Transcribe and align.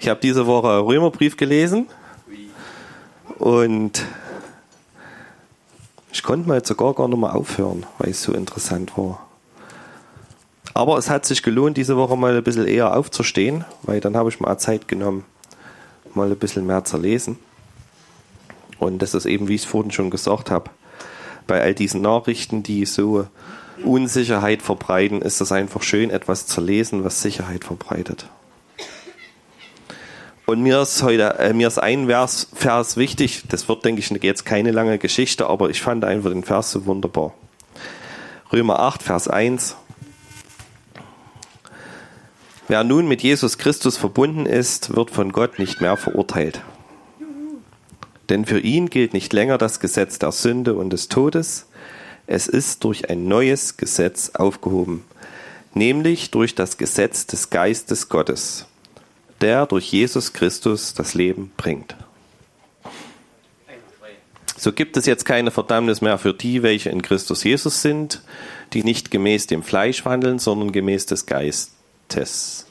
Ich 0.00 0.08
habe 0.08 0.18
diese 0.18 0.46
Woche 0.46 0.78
Römerbrief 0.78 1.36
gelesen 1.36 1.86
und 3.38 4.02
ich 6.10 6.22
konnte 6.22 6.48
mal 6.48 6.64
sogar 6.64 6.94
gar 6.94 7.06
nicht 7.06 7.18
mehr 7.18 7.34
aufhören, 7.36 7.84
weil 7.98 8.08
es 8.08 8.22
so 8.22 8.32
interessant 8.32 8.96
war. 8.96 9.28
Aber 10.72 10.96
es 10.96 11.10
hat 11.10 11.26
sich 11.26 11.42
gelohnt, 11.42 11.76
diese 11.76 11.98
Woche 11.98 12.16
mal 12.16 12.34
ein 12.34 12.42
bisschen 12.42 12.66
eher 12.66 12.96
aufzustehen, 12.96 13.66
weil 13.82 14.00
dann 14.00 14.16
habe 14.16 14.30
ich 14.30 14.40
mal 14.40 14.56
Zeit 14.56 14.88
genommen, 14.88 15.26
mal 16.14 16.30
ein 16.30 16.38
bisschen 16.38 16.66
mehr 16.66 16.82
zu 16.84 16.96
lesen. 16.96 17.38
Und 18.78 19.02
das 19.02 19.12
ist 19.12 19.26
eben, 19.26 19.48
wie 19.48 19.56
ich 19.56 19.64
es 19.64 19.68
vorhin 19.68 19.90
schon 19.90 20.08
gesagt 20.08 20.50
habe, 20.50 20.70
bei 21.46 21.60
all 21.60 21.74
diesen 21.74 22.00
Nachrichten, 22.00 22.62
die 22.62 22.86
so 22.86 23.26
Unsicherheit 23.84 24.62
verbreiten, 24.62 25.20
ist 25.20 25.42
es 25.42 25.52
einfach 25.52 25.82
schön, 25.82 26.08
etwas 26.08 26.46
zu 26.46 26.62
lesen, 26.62 27.04
was 27.04 27.20
Sicherheit 27.20 27.64
verbreitet. 27.64 28.30
Und 30.50 30.62
mir 30.62 30.82
ist 30.82 31.00
heute, 31.04 31.38
äh, 31.38 31.52
mir 31.52 31.68
ist 31.68 31.78
ein 31.78 32.08
Vers, 32.08 32.48
Vers 32.52 32.96
wichtig. 32.96 33.44
Das 33.48 33.68
wird, 33.68 33.84
denke 33.84 34.00
ich, 34.00 34.10
jetzt 34.24 34.44
keine 34.44 34.72
lange 34.72 34.98
Geschichte, 34.98 35.46
aber 35.46 35.70
ich 35.70 35.80
fand 35.80 36.04
einfach 36.04 36.30
den 36.30 36.42
Vers 36.42 36.72
so 36.72 36.86
wunderbar. 36.86 37.34
Römer 38.52 38.80
8, 38.80 39.00
Vers 39.00 39.28
1. 39.28 39.76
Wer 42.66 42.82
nun 42.82 43.06
mit 43.06 43.22
Jesus 43.22 43.58
Christus 43.58 43.96
verbunden 43.96 44.44
ist, 44.44 44.96
wird 44.96 45.12
von 45.12 45.30
Gott 45.30 45.60
nicht 45.60 45.80
mehr 45.80 45.96
verurteilt. 45.96 46.62
Denn 48.28 48.44
für 48.44 48.58
ihn 48.58 48.90
gilt 48.90 49.12
nicht 49.12 49.32
länger 49.32 49.56
das 49.56 49.78
Gesetz 49.78 50.18
der 50.18 50.32
Sünde 50.32 50.74
und 50.74 50.90
des 50.90 51.06
Todes, 51.06 51.68
es 52.26 52.48
ist 52.48 52.82
durch 52.82 53.08
ein 53.08 53.28
neues 53.28 53.76
Gesetz 53.76 54.30
aufgehoben, 54.34 55.04
nämlich 55.74 56.32
durch 56.32 56.56
das 56.56 56.76
Gesetz 56.76 57.26
des 57.26 57.50
Geistes 57.50 58.08
Gottes, 58.08 58.66
der 59.40 59.66
durch 59.66 59.92
Jesus 59.92 60.32
Christus 60.32 60.94
das 60.94 61.14
Leben 61.14 61.52
bringt. 61.56 61.96
So 64.56 64.72
gibt 64.72 64.98
es 64.98 65.06
jetzt 65.06 65.24
keine 65.24 65.50
Verdammnis 65.50 66.02
mehr 66.02 66.18
für 66.18 66.34
die, 66.34 66.62
welche 66.62 66.90
in 66.90 67.00
Christus 67.00 67.44
Jesus 67.44 67.80
sind, 67.80 68.22
die 68.74 68.84
nicht 68.84 69.10
gemäß 69.10 69.46
dem 69.46 69.62
Fleisch 69.62 70.04
wandeln, 70.04 70.38
sondern 70.38 70.70
gemäß 70.70 71.06
des 71.06 71.24
Geistes. 71.24 72.66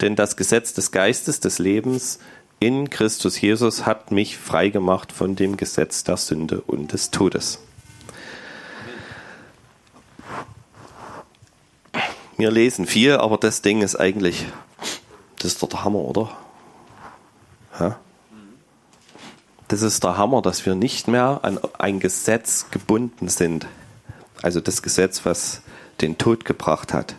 Denn 0.00 0.16
das 0.16 0.36
Gesetz 0.36 0.74
des 0.74 0.90
Geistes 0.90 1.38
des 1.38 1.60
Lebens 1.60 2.18
in 2.58 2.90
Christus 2.90 3.40
Jesus 3.40 3.86
hat 3.86 4.10
mich 4.10 4.36
freigemacht 4.36 5.12
von 5.12 5.36
dem 5.36 5.56
Gesetz 5.56 6.02
der 6.02 6.16
Sünde 6.16 6.60
und 6.60 6.92
des 6.92 7.12
Todes. 7.12 7.60
Wir 12.36 12.50
lesen 12.50 12.86
viel, 12.86 13.12
aber 13.12 13.36
das 13.36 13.62
Ding 13.62 13.82
ist 13.82 13.94
eigentlich, 13.94 14.46
das 15.42 15.54
ist 15.54 15.62
doch 15.62 15.68
der 15.68 15.82
Hammer, 15.82 15.98
oder? 15.98 16.30
Ha? 17.78 17.98
Das 19.66 19.82
ist 19.82 20.04
der 20.04 20.16
Hammer, 20.16 20.40
dass 20.40 20.64
wir 20.66 20.76
nicht 20.76 21.08
mehr 21.08 21.40
an 21.42 21.58
ein 21.78 21.98
Gesetz 21.98 22.66
gebunden 22.70 23.28
sind. 23.28 23.66
Also 24.40 24.60
das 24.60 24.82
Gesetz, 24.82 25.24
was 25.24 25.62
den 26.00 26.16
Tod 26.16 26.44
gebracht 26.44 26.94
hat. 26.94 27.16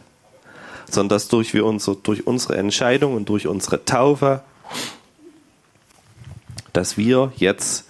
Sondern 0.90 1.10
dass 1.10 1.28
durch, 1.28 1.54
wir 1.54 1.66
unser, 1.66 1.96
durch 1.96 2.26
unsere 2.26 2.56
Entscheidung 2.56 3.16
und 3.16 3.28
durch 3.28 3.48
unsere 3.48 3.84
Taufe, 3.84 4.42
dass 6.72 6.96
wir 6.96 7.34
jetzt 7.36 7.86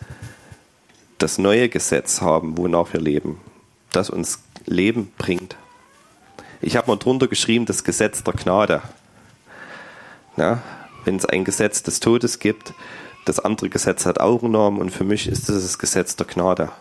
das 1.20 1.38
neue 1.38 1.70
Gesetz 1.70 2.22
haben, 2.22 2.58
wonach 2.58 2.92
wir 2.92 3.02
leben. 3.02 3.40
Das 3.92 4.10
uns 4.10 4.42
Leben 4.66 5.12
bringt. 5.18 5.58
Ich 6.60 6.76
habe 6.76 6.88
mal 6.88 6.98
drunter 6.98 7.28
geschrieben, 7.28 7.66
das 7.66 7.84
Gesetz 7.84 8.24
der 8.24 8.34
Gnade. 8.34 8.82
Wenn 11.06 11.16
es 11.18 11.26
ein 11.26 11.44
Gesetz 11.44 11.84
des 11.84 12.00
Todes 12.00 12.40
gibt, 12.40 12.74
das 13.26 13.40
andere 13.40 13.70
Gesetz 13.70 14.06
hat 14.06 14.20
auch 14.20 14.42
Namen 14.42 14.80
und 14.80 14.92
für 14.92 15.04
mich 15.04 15.28
ist 15.28 15.50
das 15.50 15.64
das 15.64 15.80
Gesetz 15.80 16.16
der 16.16 16.26
Gnade. 16.26 16.72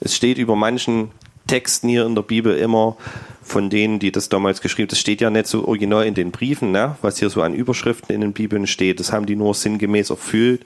Es 0.00 0.14
steht 0.14 0.38
über 0.38 0.56
manchen 0.56 1.10
Texten 1.46 1.88
hier 1.88 2.06
in 2.06 2.14
der 2.14 2.22
Bibel 2.22 2.56
immer 2.56 2.96
von 3.42 3.68
denen, 3.70 3.98
die 3.98 4.12
das 4.12 4.28
damals 4.28 4.60
geschrieben 4.60 4.86
haben. 4.86 4.90
Das 4.90 5.00
steht 5.00 5.20
ja 5.20 5.30
nicht 5.30 5.46
so 5.46 5.66
original 5.66 6.06
in 6.06 6.14
den 6.14 6.30
Briefen, 6.30 6.70
ne? 6.70 6.96
was 7.02 7.18
hier 7.18 7.30
so 7.30 7.42
an 7.42 7.54
Überschriften 7.54 8.14
in 8.14 8.20
den 8.20 8.32
Bibeln 8.32 8.66
steht. 8.66 9.00
Das 9.00 9.12
haben 9.12 9.26
die 9.26 9.36
nur 9.36 9.54
sinngemäß 9.54 10.10
erfüllt, 10.10 10.64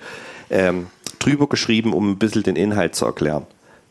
ähm, 0.51 0.89
drüber 1.19 1.49
geschrieben, 1.49 1.95
um 1.95 2.11
ein 2.11 2.19
bisschen 2.19 2.43
den 2.43 2.57
Inhalt 2.57 2.95
zu 2.95 3.07
erklären. 3.07 3.47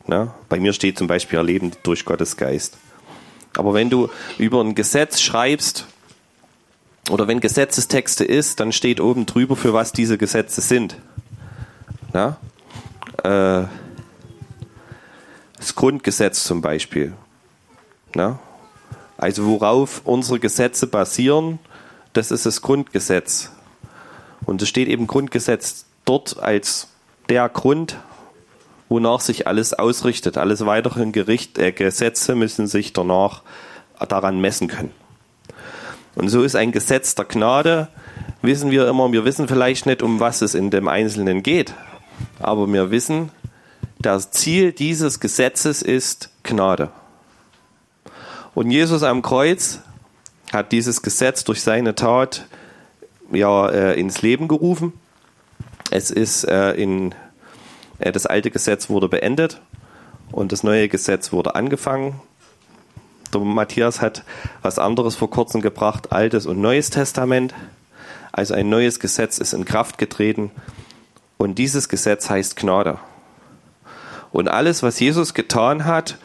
Ne? 0.07 0.31
Bei 0.50 0.59
mir 0.59 0.73
steht 0.73 0.97
zum 0.97 1.07
Beispiel 1.07 1.39
Erleben 1.39 1.71
durch 1.81 2.05
Gottes 2.05 2.38
Geist. 2.38 2.77
Aber 3.57 3.73
wenn 3.73 3.89
du 3.89 4.09
über 4.37 4.61
ein 4.61 4.75
Gesetz 4.75 5.21
schreibst 5.21 5.85
oder 7.09 7.27
wenn 7.27 7.39
Gesetzestexte 7.39 8.23
ist, 8.23 8.59
dann 8.59 8.71
steht 8.71 8.99
oben 8.99 9.25
drüber, 9.25 9.55
für 9.55 9.73
was 9.73 9.91
diese 9.91 10.17
Gesetze 10.17 10.61
sind. 10.61 10.97
Ne? 12.13 12.35
Äh, 13.23 13.67
das 15.57 15.75
Grundgesetz 15.75 16.43
zum 16.43 16.61
Beispiel. 16.61 17.13
Ne? 18.15 18.39
Also 19.17 19.45
worauf 19.45 20.01
unsere 20.03 20.39
Gesetze 20.39 20.87
basieren, 20.87 21.59
das 22.13 22.31
ist 22.31 22.45
das 22.45 22.61
Grundgesetz. 22.61 23.51
Und 24.45 24.61
es 24.61 24.69
steht 24.69 24.87
eben 24.87 25.07
Grundgesetz 25.07 25.85
dort 26.05 26.37
als 26.39 26.89
der 27.29 27.47
Grund, 27.49 27.97
wonach 28.89 29.19
sich 29.19 29.47
alles 29.47 29.73
ausrichtet. 29.73 30.38
Alles 30.38 30.66
weitere 30.66 31.05
Gericht, 31.11 31.57
äh, 31.57 31.71
Gesetze 31.71 32.35
müssen 32.35 32.67
sich 32.67 32.94
danach 32.94 33.41
daran 34.07 34.41
messen 34.41 34.67
können. 34.67 34.91
Und 36.16 36.29
so 36.29 36.44
ist 36.44 36.55
ein 36.55 36.71
Gesetz 36.71 37.16
der 37.16 37.25
Gnade, 37.25 37.88
wissen 38.41 38.71
wir 38.71 38.88
immer, 38.88 39.11
wir 39.11 39.25
wissen 39.25 39.47
vielleicht 39.47 39.85
nicht, 39.85 40.03
um 40.03 40.19
was 40.19 40.41
es 40.41 40.53
in 40.53 40.69
dem 40.69 40.88
Einzelnen 40.88 41.41
geht, 41.41 41.73
aber 42.39 42.71
wir 42.71 42.91
wissen, 42.91 43.31
das 43.99 44.31
Ziel 44.31 44.73
dieses 44.73 45.19
Gesetzes 45.19 45.81
ist 45.81 46.29
Gnade. 46.44 46.89
Und 48.53 48.69
Jesus 48.69 49.01
am 49.01 49.21
Kreuz 49.21 49.79
hat 50.51 50.71
dieses 50.71 51.01
Gesetz 51.01 51.44
durch 51.44 51.63
seine 51.63 51.95
Tat 51.95 52.45
ja, 53.31 53.69
äh, 53.69 54.00
ins 54.00 54.21
Leben 54.21 54.47
gerufen. 54.47 54.94
Es 55.89 56.11
ist 56.11 56.44
äh, 56.44 56.73
in 56.73 57.15
das 58.11 58.25
alte 58.25 58.51
Gesetz 58.51 58.89
wurde 58.89 59.07
beendet 59.07 59.61
und 60.31 60.51
das 60.51 60.63
neue 60.63 60.89
Gesetz 60.89 61.31
wurde 61.31 61.55
angefangen. 61.55 62.19
Der 63.33 63.41
Matthias 63.41 64.01
hat 64.01 64.23
was 64.61 64.79
anderes 64.79 65.15
vor 65.15 65.29
kurzem 65.29 65.61
gebracht, 65.61 66.11
Altes 66.11 66.45
und 66.45 66.59
Neues 66.59 66.89
Testament. 66.89 67.53
Also 68.31 68.53
ein 68.53 68.69
neues 68.69 68.99
Gesetz 68.99 69.37
ist 69.37 69.53
in 69.53 69.65
Kraft 69.65 69.97
getreten 69.97 70.51
und 71.37 71.55
dieses 71.59 71.87
Gesetz 71.87 72.29
heißt 72.29 72.55
Gnade. 72.55 72.99
Und 74.31 74.47
alles, 74.47 74.81
was 74.81 74.99
Jesus 74.99 75.33
getan 75.33 75.85
hat, 75.85 76.17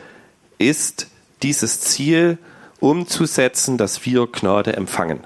ist 0.59 1.09
dieses 1.43 1.81
Ziel 1.81 2.39
umzusetzen, 2.81 3.77
dass 3.77 4.05
wir 4.07 4.27
Gnade 4.27 4.75
empfangen. 4.75 5.21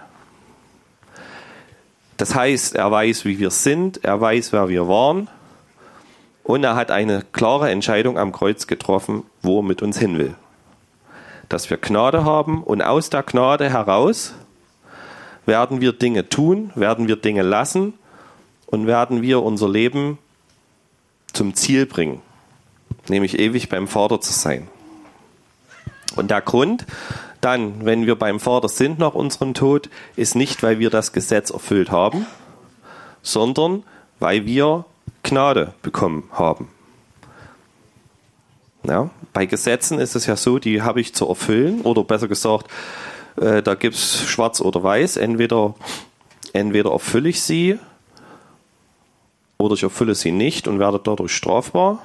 Das 2.17 2.35
heißt, 2.35 2.75
er 2.75 2.91
weiß, 2.91 3.25
wie 3.25 3.39
wir 3.39 3.51
sind, 3.51 4.05
er 4.05 4.21
weiß, 4.21 4.53
wer 4.53 4.69
wir 4.69 4.89
waren 4.89 5.29
und 6.45 6.65
er 6.65 6.75
hat 6.75 6.91
eine 6.91 7.23
klare 7.33 7.71
Entscheidung 7.71 8.19
am 8.19 8.33
Kreuz 8.33 8.67
getroffen, 8.67 9.25
wo 9.43 9.61
er 9.61 9.63
mit 9.63 9.83
uns 9.83 9.99
hin 9.99 10.19
will. 10.19 10.35
Dass 11.49 11.71
wir 11.71 11.77
Gnade 11.77 12.25
haben 12.25 12.63
und 12.63 12.83
aus 12.83 13.11
der 13.11 13.23
Gnade 13.23 13.71
heraus 13.71 14.35
werden 15.47 15.81
wir 15.81 15.93
Dinge 15.93 16.29
tun, 16.29 16.73
werden 16.75 17.09
wir 17.09 17.17
Dinge 17.17 17.43
lassen 17.43 17.95
und 18.67 18.87
werden 18.87 19.23
wir 19.23 19.43
unser 19.43 19.69
Leben 19.69 20.19
zum 21.33 21.55
Ziel 21.55 21.87
bringen, 21.87 22.21
nämlich 23.09 23.39
ewig 23.39 23.69
beim 23.69 23.89
Vater 23.89 24.21
zu 24.21 24.33
sein. 24.33 24.69
Und 26.17 26.31
der 26.31 26.43
Grund 26.43 26.87
dann, 27.43 27.85
wenn 27.85 28.07
wir 28.07 28.15
beim 28.15 28.39
Vater 28.39 28.69
sind 28.69 29.01
nach 29.01 29.15
unserem 29.15 29.53
Tod, 29.53 29.91
ist 30.15 30.37
nicht, 30.37 30.63
weil 30.63 30.79
wir 30.79 30.91
das 30.91 31.13
Gesetz 31.13 31.51
erfüllt 31.51 31.91
haben, 31.91 32.25
sondern 33.21 33.83
weil 34.21 34.47
wir 34.47 34.85
Gnade 35.23 35.75
bekommen 35.83 36.25
haben. 36.33 36.69
Ja, 38.85 39.11
bei 39.33 39.47
Gesetzen 39.47 39.99
ist 40.01 40.17
es 40.17 40.27
ja 40.27 40.37
so, 40.37 40.59
die 40.59 40.83
habe 40.83 41.01
ich 41.01 41.15
zu 41.15 41.29
erfüllen, 41.29 41.83
oder 41.83 42.03
besser 42.03 42.29
gesagt, 42.29 42.71
äh, 43.37 43.63
da 43.63 43.75
gibt 43.75 43.95
es 43.95 44.23
schwarz 44.23 44.61
oder 44.61 44.83
weiß. 44.83 45.17
Entweder, 45.17 45.75
entweder 46.53 46.91
erfülle 46.91 47.29
ich 47.29 47.43
sie 47.43 47.79
oder 49.59 49.75
ich 49.75 49.83
erfülle 49.83 50.15
sie 50.15 50.33
nicht 50.33 50.67
und 50.67 50.79
werde 50.79 51.01
dadurch 51.03 51.35
strafbar. 51.35 52.03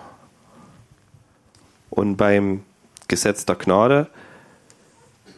Und 1.90 2.16
beim 2.18 2.64
Gesetz 3.08 3.46
der 3.46 3.56
Gnade 3.56 4.08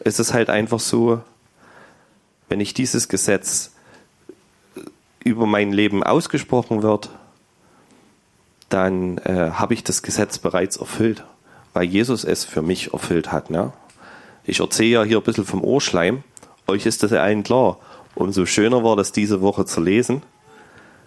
ist 0.04 0.20
es 0.20 0.34
halt 0.34 0.50
einfach 0.50 0.80
so, 0.80 1.22
wenn 2.48 2.60
ich 2.60 2.74
dieses 2.74 3.08
Gesetz 3.08 3.72
über 5.24 5.46
mein 5.46 5.72
Leben 5.72 6.02
ausgesprochen 6.02 6.82
wird, 6.82 7.10
dann 8.70 9.18
äh, 9.18 9.50
habe 9.52 9.74
ich 9.74 9.84
das 9.84 10.02
Gesetz 10.02 10.38
bereits 10.38 10.78
erfüllt, 10.78 11.24
weil 11.74 11.84
Jesus 11.84 12.24
es 12.24 12.44
für 12.44 12.62
mich 12.62 12.92
erfüllt 12.92 13.30
hat. 13.30 13.50
Ne? 13.50 13.72
Ich 14.44 14.60
erzähle 14.60 14.88
ja 14.88 15.02
hier 15.04 15.18
ein 15.18 15.24
bisschen 15.24 15.44
vom 15.44 15.62
Ohrschleim 15.62 16.24
euch 16.70 16.86
ist 16.86 17.02
das 17.02 17.10
ja 17.10 17.22
allen 17.22 17.42
klar. 17.42 17.78
Umso 18.14 18.46
schöner 18.46 18.82
war 18.82 18.96
das 18.96 19.12
diese 19.12 19.40
Woche 19.40 19.66
zu 19.66 19.80
lesen, 19.80 20.22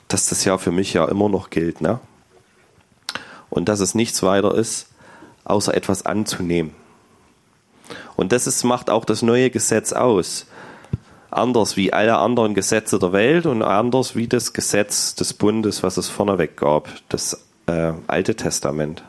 dass 0.07 0.27
das 0.27 0.45
ja 0.45 0.57
für 0.57 0.71
mich 0.71 0.93
ja 0.93 1.05
immer 1.05 1.29
noch 1.29 1.49
gilt, 1.49 1.81
ne? 1.81 1.99
Und 3.49 3.69
dass 3.69 3.79
es 3.79 3.95
nichts 3.95 4.23
weiter 4.23 4.55
ist, 4.55 4.87
außer 5.45 5.73
etwas 5.73 6.05
anzunehmen. 6.05 6.73
Und 8.15 8.31
das 8.31 8.47
ist, 8.47 8.63
macht 8.63 8.89
auch 8.89 9.05
das 9.05 9.21
neue 9.21 9.49
Gesetz 9.49 9.93
aus. 9.93 10.47
Anders 11.29 11.77
wie 11.77 11.93
alle 11.93 12.17
anderen 12.17 12.53
Gesetze 12.53 12.99
der 12.99 13.11
Welt 13.11 13.45
und 13.45 13.61
anders 13.63 14.15
wie 14.15 14.27
das 14.27 14.53
Gesetz 14.53 15.15
des 15.15 15.33
Bundes, 15.33 15.81
was 15.81 15.97
es 15.97 16.07
vorneweg 16.09 16.57
gab, 16.57 16.89
das 17.09 17.45
äh, 17.67 17.93
Alte 18.07 18.35
Testament. 18.35 19.03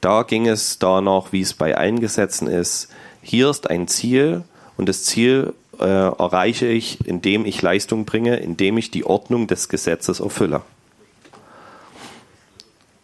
Da 0.00 0.22
ging 0.22 0.46
es 0.46 0.78
danach, 0.78 1.32
wie 1.32 1.40
es 1.40 1.54
bei 1.54 1.76
allen 1.76 2.00
Gesetzen 2.00 2.46
ist. 2.46 2.88
Hier 3.22 3.50
ist 3.50 3.68
ein 3.68 3.88
Ziel 3.88 4.44
und 4.76 4.88
das 4.88 5.04
Ziel 5.04 5.54
äh, 5.80 5.84
erreiche 5.84 6.66
ich, 6.66 7.06
indem 7.06 7.44
ich 7.44 7.62
Leistung 7.62 8.04
bringe, 8.04 8.36
indem 8.36 8.78
ich 8.78 8.90
die 8.90 9.04
Ordnung 9.04 9.46
des 9.46 9.68
Gesetzes 9.68 10.20
erfülle. 10.20 10.62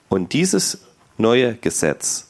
Und 0.09 0.33
dieses 0.33 0.79
neue 1.19 1.55
Gesetz 1.55 2.29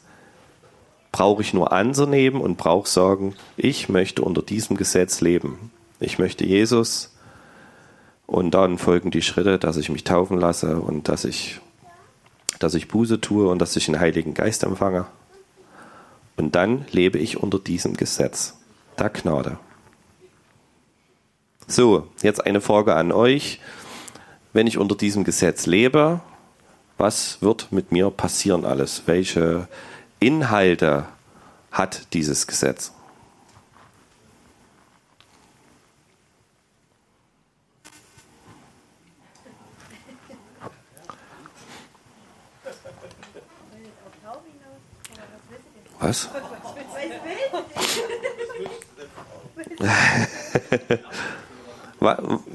brauche 1.13 1.43
ich 1.43 1.55
nur 1.55 1.73
anzunehmen 1.73 2.41
und 2.41 2.57
brauche 2.57 2.89
sagen, 2.89 3.35
ich 3.57 3.89
möchte 3.89 4.23
unter 4.23 4.43
diesem 4.43 4.77
Gesetz 4.77 5.21
leben. 5.21 5.71
Ich 6.01 6.19
möchte 6.19 6.45
Jesus 6.45 7.15
und 8.27 8.53
dann 8.53 8.79
folgen 8.79 9.11
die 9.11 9.23
Schritte, 9.23 9.59
dass 9.59 9.77
ich 9.77 9.91
mich 9.91 10.05
taufen 10.05 10.39
lasse 10.39 10.79
und 10.81 11.09
dass 11.09 11.25
ich, 11.25 11.61
dass 12.65 12.75
ich 12.75 12.89
Buße 12.89 13.21
tue 13.21 13.47
und 13.47 13.59
dass 13.59 13.77
ich 13.77 13.85
den 13.85 14.01
Heiligen 14.01 14.33
Geist 14.33 14.63
empfange. 14.63 15.05
Und 16.37 16.55
dann 16.55 16.87
lebe 16.91 17.19
ich 17.19 17.37
unter 17.37 17.59
diesem 17.59 17.95
Gesetz 17.95 18.55
der 18.99 19.11
Gnade. 19.11 19.59
So, 21.67 22.09
jetzt 22.23 22.47
eine 22.47 22.63
Frage 22.63 22.95
an 22.95 23.13
euch. 23.13 23.61
Wenn 24.55 24.67
ich 24.67 24.79
unter 24.79 24.95
diesem 24.95 25.25
Gesetz 25.25 25.67
lebe, 25.67 26.21
was 26.97 27.43
wird 27.43 27.71
mit 27.71 27.93
mir 27.93 28.09
passieren 28.09 28.65
alles? 28.65 29.03
Welche 29.05 29.69
Inhalte 30.19 31.05
hat 31.71 32.15
dieses 32.15 32.47
Gesetz? 32.47 32.94
Was? 46.05 46.29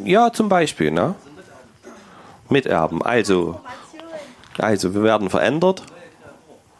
ja, 0.06 0.32
zum 0.32 0.50
Beispiel, 0.50 0.92
ne? 0.92 1.16
Miterben. 2.48 3.02
Also, 3.02 3.60
also, 4.60 4.94
wir 4.94 5.02
werden 5.02 5.32
verändert. 5.32 5.82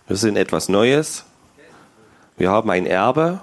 Wir 0.08 0.16
sind 0.16 0.38
etwas 0.38 0.70
Neues. 0.70 1.26
Wir 2.38 2.52
haben 2.52 2.70
ein 2.70 2.86
Erbe. 2.86 3.40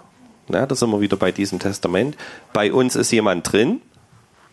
Ne? 0.46 0.64
Da 0.64 0.74
sind 0.76 0.90
wir 0.90 1.00
wieder 1.00 1.16
bei 1.16 1.32
diesem 1.32 1.58
Testament. 1.58 2.16
Bei 2.52 2.72
uns 2.72 2.94
ist 2.94 3.10
jemand 3.10 3.50
drin. 3.50 3.82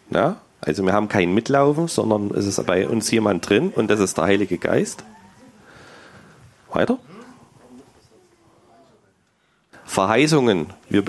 Ne? 0.10 0.36
Also, 0.62 0.84
wir 0.84 0.94
haben 0.94 1.10
kein 1.10 1.32
Mitlaufen, 1.32 1.88
sondern 1.88 2.32
es 2.32 2.48
ist 2.48 2.66
bei 2.66 2.88
uns 2.88 3.12
jemand 3.12 3.48
drin 3.48 3.72
und 3.76 3.92
das 3.92 4.00
ist 4.00 4.18
der 4.18 4.24
Heilige 4.24 4.58
Geist. 4.58 5.04
Weiter. 6.72 6.98
Verheißungen. 9.94 10.74
Wir 10.90 11.04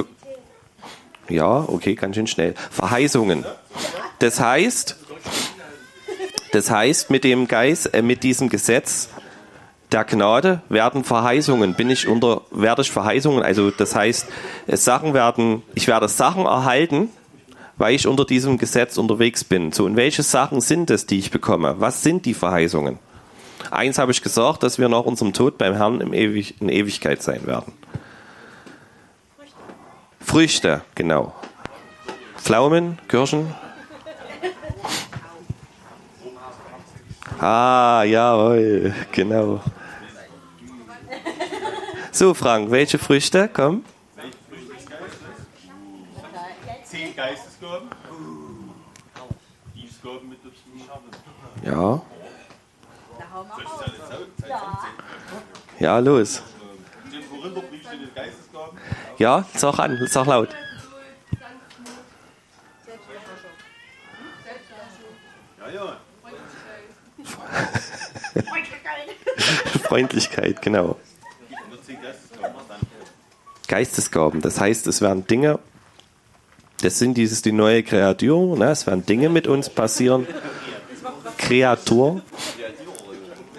ja, 1.30 1.64
okay, 1.66 1.94
ganz 1.94 2.16
schön 2.16 2.26
schnell. 2.26 2.54
Verheißungen. 2.70 3.46
Das 4.18 4.40
heißt, 4.40 4.96
das 6.52 6.70
heißt, 6.70 7.08
mit 7.08 7.24
dem 7.24 7.48
Geist, 7.48 7.94
äh, 7.94 8.02
mit 8.02 8.22
diesem 8.22 8.50
Gesetz 8.50 9.08
der 9.90 10.04
Gnade 10.04 10.60
werden 10.68 11.02
Verheißungen, 11.02 11.74
bin 11.74 11.88
ich 11.88 12.06
unter, 12.06 12.42
werde 12.50 12.82
ich 12.82 12.90
Verheißungen, 12.90 13.42
also 13.42 13.70
das 13.70 13.94
heißt, 13.94 14.26
Sachen 14.68 15.14
werden, 15.14 15.62
ich 15.74 15.88
werde 15.88 16.08
Sachen 16.08 16.44
erhalten, 16.44 17.08
weil 17.78 17.94
ich 17.94 18.06
unter 18.06 18.26
diesem 18.26 18.58
Gesetz 18.58 18.98
unterwegs 18.98 19.44
bin. 19.44 19.72
So, 19.72 19.86
und 19.86 19.96
welche 19.96 20.22
Sachen 20.22 20.60
sind 20.60 20.90
es, 20.90 21.06
die 21.06 21.18
ich 21.18 21.30
bekomme? 21.30 21.76
Was 21.78 22.02
sind 22.02 22.26
die 22.26 22.34
Verheißungen? 22.34 22.98
Eins 23.70 23.96
habe 23.98 24.12
ich 24.12 24.20
gesagt, 24.20 24.62
dass 24.62 24.78
wir 24.78 24.90
nach 24.90 25.04
unserem 25.04 25.32
Tod 25.32 25.56
beim 25.56 25.74
Herrn 25.74 26.02
in 26.02 26.12
Ewigkeit 26.68 27.22
sein 27.22 27.46
werden. 27.46 27.72
Früchte, 30.24 30.82
genau. 30.94 31.34
Pflaumen, 32.36 32.98
Kirschen, 33.08 33.54
Ah, 37.40 38.04
jawohl, 38.04 38.94
genau. 39.12 39.60
So, 42.10 42.32
Frank, 42.32 42.70
welche 42.70 42.98
Früchte? 42.98 43.50
Komm. 43.52 43.84
Zehn 46.84 47.14
Geistesgaben. 47.14 47.88
Ja. 51.62 52.02
Ja, 55.80 55.98
los. 55.98 56.42
Ja, 59.18 59.44
sag 59.54 59.78
an, 59.78 60.06
sag 60.08 60.26
laut. 60.26 60.48
Freundlichkeit, 69.84 70.60
genau. 70.62 70.96
Geistesgaben, 73.68 74.40
das 74.40 74.60
heißt, 74.60 74.86
es 74.86 75.00
werden 75.00 75.26
Dinge, 75.26 75.58
das 76.82 76.98
sind 76.98 77.14
dieses 77.16 77.40
die 77.42 77.52
neue 77.52 77.82
Kreatur, 77.82 78.58
ne? 78.58 78.70
es 78.70 78.86
werden 78.86 79.06
Dinge 79.06 79.30
mit 79.30 79.46
uns 79.46 79.70
passieren, 79.70 80.26
Kreatur, 81.38 82.20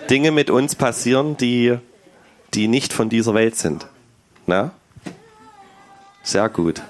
Dinge 0.09 0.31
mit 0.31 0.49
uns 0.49 0.75
passieren, 0.75 1.37
die, 1.37 1.77
die 2.53 2.67
nicht 2.67 2.93
von 2.93 3.09
dieser 3.09 3.33
Welt 3.33 3.55
sind. 3.55 3.87
Ne? 4.45 4.71
Sehr 6.25 6.49
gut. 6.49 6.81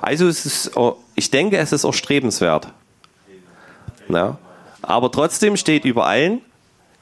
Also 0.00 0.26
es 0.26 0.46
ist, 0.46 0.72
ich 1.14 1.30
denke, 1.30 1.58
es 1.58 1.72
ist 1.72 1.84
erstrebenswert. 1.84 2.68
Ne? 4.08 4.36
Aber 4.80 5.12
trotzdem 5.12 5.56
steht 5.56 5.84
über 5.84 6.06
allen 6.06 6.40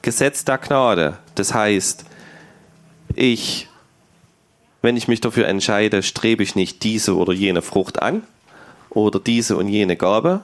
Gesetz 0.01 0.43
der 0.43 0.57
Gnade. 0.57 1.17
Das 1.35 1.53
heißt, 1.53 2.03
ich, 3.15 3.69
wenn 4.81 4.97
ich 4.97 5.07
mich 5.07 5.21
dafür 5.21 5.47
entscheide, 5.47 6.03
strebe 6.03 6.43
ich 6.43 6.55
nicht 6.55 6.83
diese 6.83 7.15
oder 7.15 7.31
jene 7.31 7.61
Frucht 7.61 8.01
an 8.01 8.23
oder 8.89 9.19
diese 9.19 9.55
und 9.55 9.69
jene 9.69 9.95
Gabe, 9.95 10.41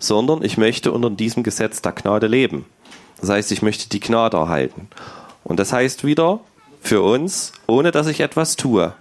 sondern 0.00 0.42
ich 0.42 0.58
möchte 0.58 0.90
unter 0.90 1.08
diesem 1.08 1.44
Gesetz 1.44 1.82
der 1.82 1.92
Gnade 1.92 2.26
leben. 2.26 2.66
Das 3.20 3.30
heißt, 3.30 3.52
ich 3.52 3.62
möchte 3.62 3.88
die 3.88 4.00
Gnade 4.00 4.38
erhalten. 4.38 4.88
Und 5.44 5.60
das 5.60 5.72
heißt 5.72 6.04
wieder, 6.04 6.40
für 6.82 7.00
uns, 7.00 7.52
ohne 7.68 7.92
dass 7.92 8.08
ich 8.08 8.20
etwas 8.20 8.56
tue, 8.56 8.92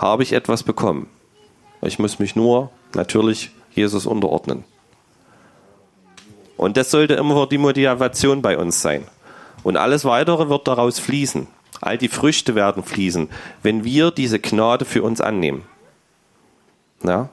habe 0.00 0.22
ich 0.22 0.32
etwas 0.32 0.62
bekommen. 0.62 1.08
Ich 1.82 1.98
muss 1.98 2.18
mich 2.18 2.34
nur 2.34 2.70
natürlich 2.94 3.50
Jesus 3.72 4.06
unterordnen. 4.06 4.64
Und 6.56 6.76
das 6.76 6.90
sollte 6.90 7.14
immer 7.14 7.46
die 7.46 7.58
Motivation 7.58 8.42
bei 8.42 8.56
uns 8.56 8.80
sein. 8.80 9.04
Und 9.62 9.76
alles 9.76 10.04
weitere 10.04 10.48
wird 10.48 10.66
daraus 10.66 10.98
fließen. 10.98 11.46
All 11.82 11.98
die 11.98 12.08
Früchte 12.08 12.54
werden 12.54 12.82
fließen, 12.82 13.28
wenn 13.62 13.84
wir 13.84 14.10
diese 14.10 14.38
Gnade 14.38 14.84
für 14.84 15.02
uns 15.02 15.20
annehmen. 15.20 15.64
Ja? 17.02 17.28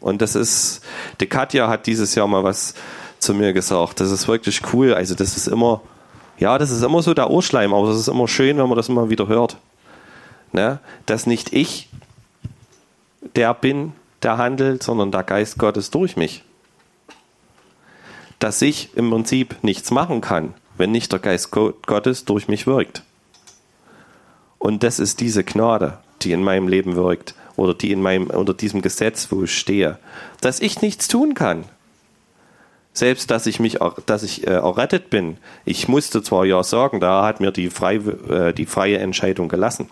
Und 0.00 0.22
das 0.22 0.34
ist, 0.34 0.80
die 1.20 1.26
Katja 1.26 1.68
hat 1.68 1.86
dieses 1.86 2.14
Jahr 2.14 2.26
mal 2.26 2.42
was 2.44 2.74
zu 3.18 3.34
mir 3.34 3.52
gesagt. 3.52 4.00
Das 4.00 4.10
ist 4.10 4.26
wirklich 4.26 4.60
cool. 4.72 4.94
Also, 4.94 5.14
das 5.14 5.36
ist 5.36 5.46
immer, 5.46 5.80
ja, 6.38 6.58
das 6.58 6.70
ist 6.70 6.82
immer 6.82 7.02
so 7.02 7.14
der 7.14 7.30
Ohrschleim, 7.30 7.72
aber 7.72 7.88
es 7.88 7.98
ist 7.98 8.08
immer 8.08 8.26
schön, 8.26 8.58
wenn 8.58 8.68
man 8.68 8.76
das 8.76 8.88
immer 8.88 9.10
wieder 9.10 9.28
hört. 9.28 9.56
Ne? 10.52 10.80
Dass 11.06 11.26
nicht 11.26 11.52
ich 11.52 11.88
der 13.36 13.54
bin, 13.54 13.92
der 14.22 14.38
handelt, 14.38 14.82
sondern 14.82 15.10
der 15.10 15.22
Geist 15.22 15.58
Gottes 15.58 15.90
durch 15.90 16.16
mich 16.16 16.44
dass 18.42 18.60
ich 18.60 18.96
im 18.96 19.10
Prinzip 19.10 19.56
nichts 19.62 19.90
machen 19.92 20.20
kann, 20.20 20.54
wenn 20.76 20.90
nicht 20.90 21.12
der 21.12 21.20
Geist 21.20 21.52
Gottes 21.52 22.24
durch 22.24 22.48
mich 22.48 22.66
wirkt. 22.66 23.04
Und 24.58 24.82
das 24.82 24.98
ist 24.98 25.20
diese 25.20 25.44
Gnade, 25.44 25.98
die 26.22 26.32
in 26.32 26.42
meinem 26.42 26.66
Leben 26.66 26.96
wirkt 26.96 27.34
oder 27.56 27.74
die 27.74 27.92
in 27.92 28.02
meinem 28.02 28.30
unter 28.30 28.54
diesem 28.54 28.82
Gesetz, 28.82 29.28
wo 29.30 29.44
ich 29.44 29.56
stehe, 29.56 29.98
dass 30.40 30.60
ich 30.60 30.82
nichts 30.82 31.06
tun 31.06 31.34
kann. 31.34 31.64
Selbst, 32.92 33.30
dass 33.30 33.46
ich 33.46 33.60
mich, 33.60 33.78
dass 34.06 34.22
ich 34.22 34.46
äh, 34.46 34.50
errettet 34.50 35.08
bin. 35.08 35.38
Ich 35.64 35.88
musste 35.88 36.22
zwar 36.22 36.44
ja 36.44 36.62
sagen, 36.62 37.00
da 37.00 37.24
hat 37.24 37.40
mir 37.40 37.52
die, 37.52 37.70
frei, 37.70 37.94
äh, 37.94 38.52
die 38.52 38.66
freie 38.66 38.98
Entscheidung 38.98 39.48
gelassen. 39.48 39.88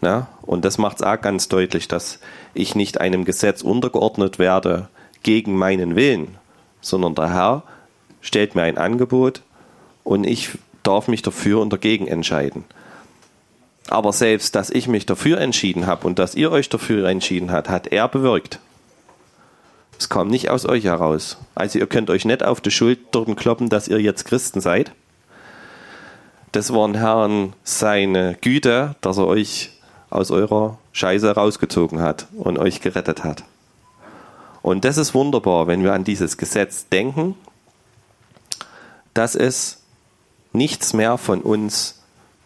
Na? 0.00 0.28
Und 0.42 0.64
das 0.64 0.78
macht 0.78 0.96
es 0.96 1.02
auch 1.02 1.20
ganz 1.20 1.48
deutlich, 1.48 1.88
dass 1.88 2.20
ich 2.54 2.74
nicht 2.74 3.00
einem 3.00 3.24
Gesetz 3.24 3.62
untergeordnet 3.62 4.38
werde 4.38 4.88
gegen 5.22 5.56
meinen 5.56 5.94
Willen, 5.94 6.38
sondern 6.80 7.14
der 7.14 7.32
Herr 7.32 7.62
stellt 8.20 8.54
mir 8.54 8.62
ein 8.62 8.78
Angebot 8.78 9.42
und 10.04 10.24
ich 10.24 10.50
darf 10.82 11.08
mich 11.08 11.22
dafür 11.22 11.60
und 11.60 11.72
dagegen 11.72 12.06
entscheiden. 12.06 12.64
Aber 13.88 14.12
selbst, 14.12 14.54
dass 14.54 14.70
ich 14.70 14.88
mich 14.88 15.04
dafür 15.04 15.38
entschieden 15.38 15.86
habe 15.86 16.06
und 16.06 16.18
dass 16.18 16.34
ihr 16.34 16.52
euch 16.52 16.68
dafür 16.68 17.08
entschieden 17.08 17.50
habt, 17.50 17.68
hat 17.68 17.88
er 17.88 18.08
bewirkt. 18.08 18.60
Es 19.98 20.08
kam 20.08 20.28
nicht 20.28 20.48
aus 20.48 20.64
euch 20.64 20.84
heraus. 20.84 21.36
Also 21.54 21.78
ihr 21.78 21.86
könnt 21.86 22.08
euch 22.08 22.24
nicht 22.24 22.42
auf 22.42 22.60
die 22.60 22.70
Schultern 22.70 23.36
kloppen, 23.36 23.68
dass 23.68 23.88
ihr 23.88 24.00
jetzt 24.00 24.24
Christen 24.24 24.60
seid. 24.60 24.92
Das 26.52 26.72
war 26.72 26.92
Herrn 26.94 27.52
seine 27.64 28.36
Güte, 28.40 28.96
dass 29.02 29.18
er 29.18 29.26
euch 29.26 29.70
aus 30.10 30.30
eurer 30.30 30.78
Scheiße 30.92 31.30
rausgezogen 31.34 32.00
hat 32.00 32.26
und 32.36 32.58
euch 32.58 32.80
gerettet 32.80 33.24
hat. 33.24 33.44
Und 34.62 34.84
das 34.84 34.98
ist 34.98 35.14
wunderbar, 35.14 35.66
wenn 35.66 35.82
wir 35.82 35.94
an 35.94 36.04
dieses 36.04 36.36
Gesetz 36.36 36.88
denken, 36.88 37.34
dass 39.14 39.34
es 39.34 39.78
nichts 40.52 40.92
mehr 40.92 41.16
von 41.16 41.40
uns 41.40 42.02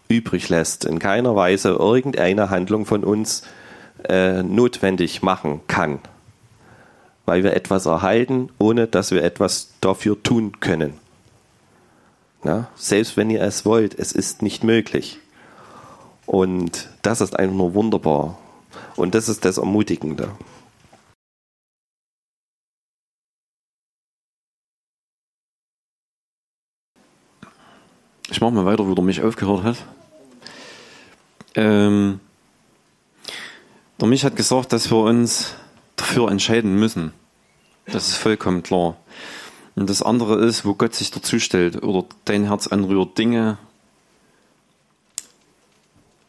übrig 0.08 0.48
lässt, 0.48 0.84
in 0.84 0.98
keiner 0.98 1.34
Weise 1.34 1.70
irgendeine 1.70 2.50
Handlung 2.50 2.86
von 2.86 3.02
uns 3.02 3.42
äh, 4.08 4.42
notwendig 4.42 5.22
machen 5.22 5.62
kann, 5.66 5.98
weil 7.24 7.42
wir 7.42 7.54
etwas 7.54 7.86
erhalten, 7.86 8.50
ohne 8.58 8.86
dass 8.86 9.10
wir 9.10 9.22
etwas 9.22 9.70
dafür 9.80 10.22
tun 10.22 10.60
können. 10.60 10.94
Ja, 12.44 12.68
selbst 12.76 13.16
wenn 13.16 13.30
ihr 13.30 13.40
es 13.40 13.64
wollt, 13.64 13.98
es 13.98 14.12
ist 14.12 14.42
nicht 14.42 14.62
möglich. 14.62 15.18
Und 16.26 16.88
das 17.02 17.20
ist 17.20 17.38
einfach 17.38 17.54
nur 17.54 17.74
wunderbar. 17.74 18.38
Und 18.96 19.14
das 19.14 19.28
ist 19.28 19.44
das 19.44 19.58
Ermutigende. 19.58 20.30
Ich 28.30 28.40
mache 28.40 28.52
mal 28.52 28.64
weiter, 28.64 28.86
wo 28.88 28.94
der 28.94 29.04
mich 29.04 29.22
aufgehört 29.22 29.62
hat. 29.62 29.76
Ähm, 31.54 32.20
der 34.00 34.08
mich 34.08 34.24
hat 34.24 34.34
gesagt, 34.34 34.72
dass 34.72 34.90
wir 34.90 34.98
uns 34.98 35.54
dafür 35.96 36.30
entscheiden 36.30 36.74
müssen. 36.74 37.12
Das 37.86 38.08
ist 38.08 38.16
vollkommen 38.16 38.62
klar. 38.62 38.96
Und 39.76 39.90
das 39.90 40.02
andere 40.02 40.44
ist, 40.44 40.64
wo 40.64 40.74
Gott 40.74 40.94
sich 40.94 41.10
dazu 41.10 41.38
stellt 41.38 41.82
oder 41.82 42.06
dein 42.24 42.44
Herz 42.44 42.66
anrührt, 42.66 43.18
Dinge 43.18 43.58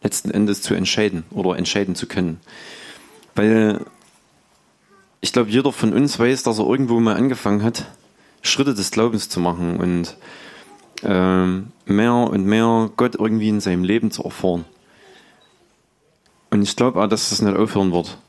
letzten 0.05 0.29
Endes 0.29 0.61
zu 0.61 0.75
entscheiden 0.75 1.23
oder 1.31 1.57
entscheiden 1.57 1.95
zu 1.95 2.05
können. 2.05 2.39
Weil 3.33 3.83
ich 5.19 5.33
glaube, 5.33 5.49
jeder 5.49 5.71
von 5.71 5.93
uns 5.93 6.19
weiß, 6.19 6.43
dass 6.43 6.59
er 6.59 6.67
irgendwo 6.67 6.99
mal 6.99 7.15
angefangen 7.15 7.63
hat, 7.63 7.85
Schritte 8.43 8.75
des 8.75 8.91
Glaubens 8.91 9.29
zu 9.29 9.39
machen 9.39 9.77
und 9.77 10.15
ähm, 11.01 11.71
mehr 11.85 12.13
und 12.13 12.45
mehr 12.45 12.91
Gott 12.95 13.15
irgendwie 13.15 13.49
in 13.49 13.59
seinem 13.59 13.83
Leben 13.83 14.11
zu 14.11 14.23
erfahren. 14.23 14.65
Und 16.51 16.61
ich 16.61 16.75
glaube 16.75 17.01
auch, 17.01 17.07
dass 17.07 17.31
das 17.31 17.41
nicht 17.41 17.57
aufhören 17.57 17.91
wird. 17.91 18.19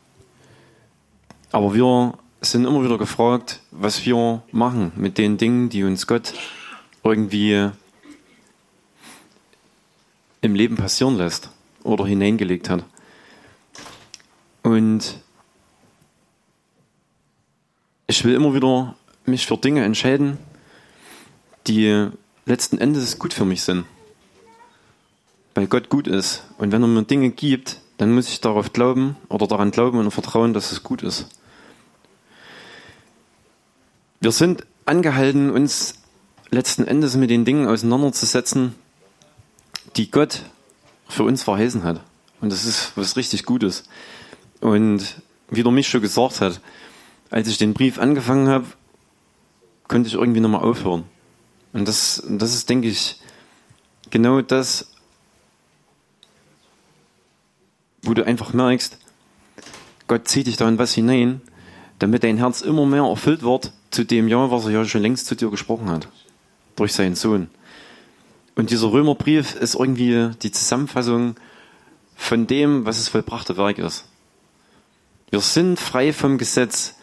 Aber 1.53 1.75
wir 1.75 2.15
sind 2.41 2.65
immer 2.65 2.83
wieder 2.83 2.97
gefragt, 2.97 3.61
was 3.71 4.07
wir 4.07 4.43
machen 4.51 4.93
mit 4.97 5.19
den 5.19 5.37
Dingen, 5.37 5.69
die 5.69 5.85
uns 5.85 6.07
Gott 6.07 6.33
irgendwie 7.05 7.69
im 10.41 10.55
Leben 10.55 10.77
passieren 10.77 11.19
lässt 11.19 11.51
oder 11.87 12.07
hineingelegt 12.07 12.69
hat. 12.69 12.85
Und 14.63 15.21
ich 18.07 18.25
will 18.25 18.35
immer 18.35 18.55
wieder 18.55 18.97
mich 19.25 19.47
für 19.47 19.57
Dinge 19.57 19.85
entscheiden, 19.85 20.39
die 21.67 22.09
letzten 22.45 22.79
Endes 22.79 23.19
gut 23.19 23.33
für 23.33 23.45
mich 23.45 23.63
sind. 23.63 23.85
Weil 25.55 25.67
Gott 25.67 25.89
gut 25.89 26.07
ist. 26.07 26.45
Und 26.59 26.73
wenn 26.73 26.83
er 26.83 26.89
mir 26.89 27.05
Dinge 27.05 27.31
gibt, 27.31 27.81
dann 27.97 28.15
muss 28.15 28.29
ich 28.29 28.41
darauf 28.41 28.73
glauben 28.73 29.17
oder 29.29 29.47
daran 29.47 29.71
glauben 29.71 29.99
und 29.99 30.11
vertrauen, 30.11 30.53
dass 30.53 30.73
es 30.73 30.83
gut 30.83 31.03
ist. 31.03 31.29
Wir 34.21 34.33
sind 34.33 34.67
angehalten, 34.85 35.51
uns 35.51 35.95
letzten 36.51 36.87
Endes 36.87 37.17
mit 37.17 37.31
den 37.31 37.45
Dingen 37.45 37.67
auseinanderzusetzen, 37.67 38.75
die 39.97 40.11
Gott 40.11 40.43
für 41.09 41.25
uns 41.25 41.43
verheißen 41.43 41.85
hat. 41.85 42.01
Und 42.41 42.53
das 42.53 42.65
ist 42.65 42.93
was 42.97 43.17
richtig 43.17 43.45
Gutes. 43.45 43.85
Und 44.61 45.21
wie 45.51 45.63
der 45.63 45.73
mich 45.73 45.89
schon 45.89 46.01
gesagt 46.01 46.41
hat, 46.41 46.61
als 47.31 47.49
ich 47.49 47.59
den 47.59 47.75
Brief 47.75 47.99
angefangen 47.99 48.49
habe, 48.49 48.67
konnte 49.89 50.09
ich 50.09 50.15
irgendwie 50.15 50.41
nochmal 50.41 50.63
aufhören. 50.63 51.05
Und 51.73 51.87
das, 51.87 52.23
das 52.29 52.55
ist, 52.55 52.69
denke 52.69 52.89
ich, 52.89 53.21
genau 54.11 54.41
das, 54.41 54.91
wo 58.03 58.15
du 58.15 58.25
einfach 58.25 58.53
merkst, 58.53 58.99
Gott 60.09 60.29
zieht 60.29 60.47
dich 60.47 60.57
da 60.57 60.69
in 60.69 60.79
was 60.79 60.95
hinein, 60.95 61.41
damit 61.99 62.23
dein 62.23 62.39
Herz 62.39 62.61
immer 62.61 62.87
mehr 62.87 63.03
erfüllt 63.03 63.43
wird 63.43 63.73
zu 63.91 64.05
dem 64.05 64.29
Ja, 64.29 64.51
was 64.51 64.65
er 64.67 64.71
ja 64.71 64.85
schon 64.85 65.03
längst 65.03 65.27
zu 65.27 65.35
dir 65.35 65.51
gesprochen 65.51 65.89
hat. 65.89 66.09
Durch 66.77 66.93
seinen 66.93 67.15
Sohn. 67.15 67.49
Und 68.57 68.71
dieser 68.71 68.91
Römerbrief 68.91 69.55
ist 69.55 69.75
irgendwie 69.75 70.31
die 70.43 70.51
Zusammenfassung 70.51 71.37
von 72.17 72.47
dem, 72.47 72.87
was 72.87 72.97
das 72.97 73.09
vollbrachte 73.09 73.57
Werk 73.57 73.79
ist. 73.79 74.07
Wir 75.31 75.41
sind 75.41 75.79
frei 75.79 76.13
vom 76.13 76.39
Gesetz. 76.39 76.95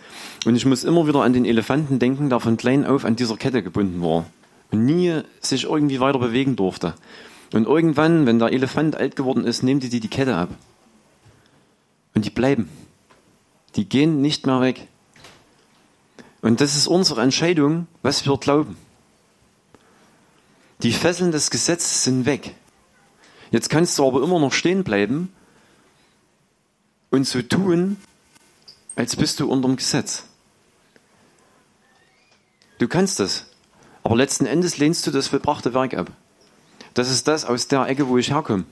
Und 0.45 0.55
ich 0.55 0.65
muss 0.65 0.83
immer 0.83 1.07
wieder 1.07 1.21
an 1.21 1.31
den 1.31 1.45
Elefanten 1.45 1.99
denken, 1.99 2.29
der 2.29 2.39
von 2.39 2.57
klein 2.57 2.85
auf 2.85 3.05
an 3.05 3.15
dieser 3.15 3.37
Kette 3.37 3.63
gebunden 3.63 4.01
war 4.01 4.25
und 4.71 4.83
nie 4.83 5.21
sich 5.39 5.65
irgendwie 5.65 5.99
weiter 5.99 6.19
bewegen 6.19 6.55
durfte. 6.55 6.95
Und 7.53 7.67
irgendwann, 7.67 8.25
wenn 8.25 8.39
der 8.39 8.51
Elefant 8.51 8.95
alt 8.95 9.15
geworden 9.15 9.45
ist, 9.45 9.61
nehmen 9.61 9.79
die 9.79 9.89
die 9.89 10.07
Kette 10.07 10.35
ab. 10.35 10.49
Und 12.15 12.25
die 12.25 12.31
bleiben. 12.31 12.67
Die 13.75 13.87
gehen 13.87 14.21
nicht 14.21 14.47
mehr 14.47 14.59
weg. 14.59 14.87
Und 16.41 16.61
das 16.61 16.75
ist 16.75 16.87
unsere 16.87 17.21
Entscheidung, 17.21 17.87
was 18.01 18.25
wir 18.25 18.37
glauben. 18.37 18.75
Die 20.83 20.91
Fesseln 20.91 21.31
des 21.31 21.49
Gesetzes 21.49 22.03
sind 22.03 22.25
weg. 22.25 22.55
Jetzt 23.51 23.69
kannst 23.69 23.97
du 23.97 24.05
aber 24.05 24.21
immer 24.21 24.39
noch 24.39 24.51
stehen 24.51 24.83
bleiben 24.83 25.33
und 27.09 27.25
so 27.25 27.41
tun, 27.41 27.97
als 28.95 29.15
bist 29.15 29.39
du 29.39 29.49
unterm 29.49 29.77
Gesetz. 29.77 30.23
Du 32.79 32.89
kannst 32.89 33.19
das, 33.19 33.45
aber 34.03 34.17
letzten 34.17 34.45
Endes 34.45 34.77
lehnst 34.77 35.07
du 35.07 35.11
das 35.11 35.29
vollbrachte 35.29 35.73
Werk 35.73 35.93
ab. 35.93 36.11
Das 36.93 37.09
ist 37.09 37.27
das 37.29 37.45
aus 37.45 37.67
der 37.69 37.87
Ecke, 37.87 38.09
wo 38.09 38.17
ich 38.17 38.31
herkomme. 38.31 38.65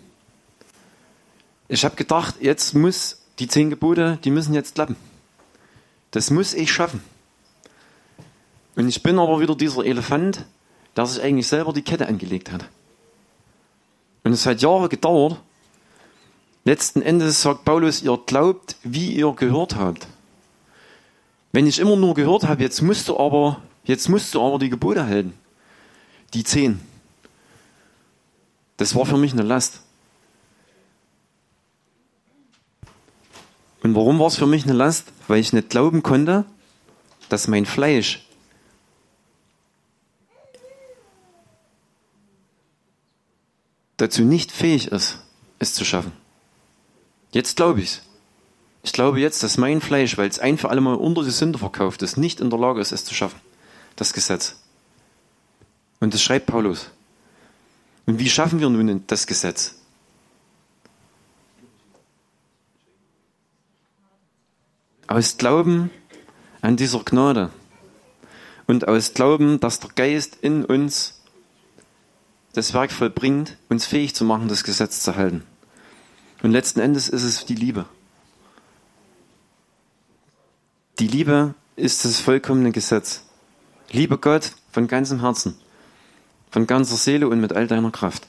Ich 1.70 1.86
habe 1.86 1.96
gedacht, 1.96 2.36
jetzt 2.42 2.76
muss 2.76 3.22
die 3.40 3.48
zehn 3.48 3.70
Gebote, 3.70 4.20
die 4.26 4.32
müssen 4.32 4.54
jetzt 4.54 4.76
klappen. 4.76 4.98
Das 6.12 6.30
muss 6.30 6.54
ich 6.54 6.74
schaffen. 6.74 7.02
Und 8.76 8.90
ich 8.90 9.02
bin 9.02 9.18
aber 9.18 9.40
wieder 9.40 9.56
dieser 9.56 9.86
Elefant, 9.86 10.46
der 10.96 11.06
sich 11.06 11.24
eigentlich 11.24 11.48
selber 11.48 11.74
die 11.74 11.82
Kette 11.82 12.08
angelegt 12.08 12.52
hat. 12.52 12.66
Und 14.24 14.34
es 14.34 14.46
hat 14.46 14.62
Jahre 14.62 14.90
gedauert. 14.90 15.40
Letzten 16.64 17.02
Endes 17.02 17.42
sagt 17.42 17.66
Paulus, 17.66 18.04
ihr 18.04 18.20
glaubt, 18.26 18.76
wie 18.84 19.14
ihr 19.14 19.32
gehört 19.34 19.76
habt. 19.76 20.08
Wenn 21.52 21.68
ich 21.68 21.80
immer 21.80 21.96
nur 21.96 22.14
gehört 22.14 22.44
habe, 22.44 22.62
jetzt 22.62 22.82
musst 22.82 23.10
du 23.10 23.20
aber, 23.20 23.62
jetzt 23.84 24.10
musst 24.10 24.34
du 24.34 24.42
aber 24.42 24.60
die 24.60 24.70
Gebote 24.70 25.06
halten. 25.06 25.34
Die 26.34 26.44
zehn. 26.44 26.80
Das 28.78 28.96
war 28.96 29.06
für 29.06 29.18
mich 29.18 29.34
eine 29.34 29.44
Last. 29.44 29.82
Und 33.84 33.96
warum 33.96 34.20
war 34.20 34.28
es 34.28 34.38
für 34.38 34.48
mich 34.48 34.64
eine 34.64 34.74
Last? 34.74 35.12
Weil 35.28 35.40
ich 35.40 35.54
nicht 35.54 35.70
glauben 35.70 36.04
konnte, 36.04 36.46
dass 37.30 37.48
mein 37.48 37.66
Fleisch 37.66 38.26
dazu 44.02 44.24
nicht 44.24 44.52
fähig 44.52 44.88
ist, 44.88 45.20
es 45.60 45.74
zu 45.74 45.86
schaffen. 45.86 46.12
Jetzt 47.32 47.56
glaube 47.56 47.82
ich 47.82 47.86
es. 47.86 48.02
Ich 48.84 48.94
glaube 48.94 49.20
jetzt, 49.20 49.44
dass 49.44 49.58
mein 49.58 49.80
Fleisch, 49.80 50.18
weil 50.18 50.28
es 50.28 50.40
ein 50.40 50.58
für 50.58 50.70
alle 50.70 50.82
Mal 50.82 50.96
unter 50.96 51.24
die 51.24 51.30
Sünde 51.30 51.60
verkauft 51.60 52.02
ist, 52.02 52.18
nicht 52.18 52.42
in 52.42 52.50
der 52.50 52.60
Lage 52.60 52.82
ist, 52.82 52.92
es 52.92 53.06
zu 53.06 53.14
schaffen. 53.14 53.40
Das 53.96 54.14
Gesetz. 54.14 54.56
Und 56.00 56.16
das 56.16 56.24
schreibt 56.24 56.48
Paulus. 56.48 56.90
Und 58.08 58.18
wie 58.18 58.30
schaffen 58.30 58.60
wir 58.60 58.70
nun 58.70 59.04
das 59.06 59.28
Gesetz? 59.28 59.76
Aus 65.06 65.38
Glauben 65.38 65.92
an 66.62 66.78
dieser 66.78 67.04
Gnade 67.04 67.52
und 68.66 68.88
aus 68.88 69.14
Glauben, 69.14 69.60
dass 69.60 69.80
der 69.80 69.92
Geist 69.94 70.38
in 70.42 70.66
uns 70.66 71.21
das 72.54 72.74
Werk 72.74 72.92
vollbringt, 72.92 73.58
uns 73.70 73.86
fähig 73.86 74.16
zu 74.16 74.26
machen, 74.26 74.48
das 74.48 74.64
Gesetz 74.64 75.02
zu 75.02 75.16
halten. 75.16 75.44
Und 76.44 76.52
letzten 76.52 76.80
Endes 76.80 77.08
ist 77.08 77.24
es 77.24 77.46
die 77.46 77.56
Liebe. 77.56 77.86
Die 81.00 81.08
Liebe 81.08 81.54
ist 81.76 82.06
das 82.06 82.20
vollkommene 82.20 82.72
Gesetz. 82.72 83.24
Liebe 83.92 84.18
Gott 84.18 84.54
von 84.72 84.88
ganzem 84.88 85.22
Herzen, 85.22 85.56
von 86.50 86.68
ganzer 86.68 86.96
Seele 86.96 87.28
und 87.28 87.40
mit 87.40 87.54
all 87.54 87.68
deiner 87.68 87.92
Kraft. 87.92 88.28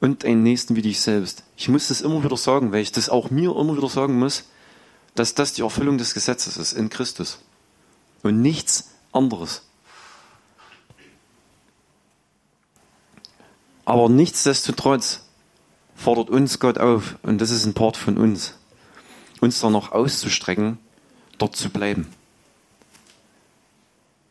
Und 0.00 0.24
einen 0.24 0.42
Nächsten 0.42 0.76
wie 0.76 0.82
dich 0.82 1.00
selbst. 1.00 1.42
Ich 1.56 1.68
muss 1.68 1.88
das 1.88 2.02
immer 2.02 2.22
wieder 2.22 2.36
sagen, 2.36 2.70
weil 2.70 2.82
ich 2.82 2.92
das 2.92 3.08
auch 3.08 3.30
mir 3.30 3.56
immer 3.56 3.76
wieder 3.76 3.88
sagen 3.88 4.18
muss, 4.18 4.44
dass 5.14 5.34
das 5.34 5.54
die 5.54 5.62
Erfüllung 5.62 5.98
des 5.98 6.14
Gesetzes 6.14 6.56
ist 6.58 6.74
in 6.74 6.90
Christus. 6.90 7.38
Und 8.22 8.42
nichts 8.42 8.90
anderes. 9.12 9.62
Aber 13.86 14.08
nichtsdestotrotz 14.08 15.22
fordert 15.94 16.28
uns 16.28 16.58
Gott 16.58 16.76
auf, 16.76 17.16
und 17.22 17.40
das 17.40 17.50
ist 17.50 17.64
ein 17.64 17.72
Part 17.72 17.96
von 17.96 18.18
uns, 18.18 18.58
uns 19.40 19.60
da 19.60 19.70
noch 19.70 19.92
auszustrecken, 19.92 20.78
dort 21.38 21.56
zu 21.56 21.70
bleiben. 21.70 22.08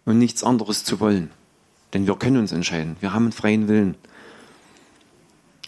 Und 0.03 0.19
nichts 0.19 0.43
anderes 0.43 0.83
zu 0.83 0.99
wollen. 0.99 1.31
Denn 1.93 2.05
wir 2.05 2.15
können 2.15 2.37
uns 2.37 2.51
entscheiden. 2.51 2.97
Wir 2.99 3.13
haben 3.13 3.23
einen 3.23 3.31
freien 3.31 3.67
Willen. 3.67 3.95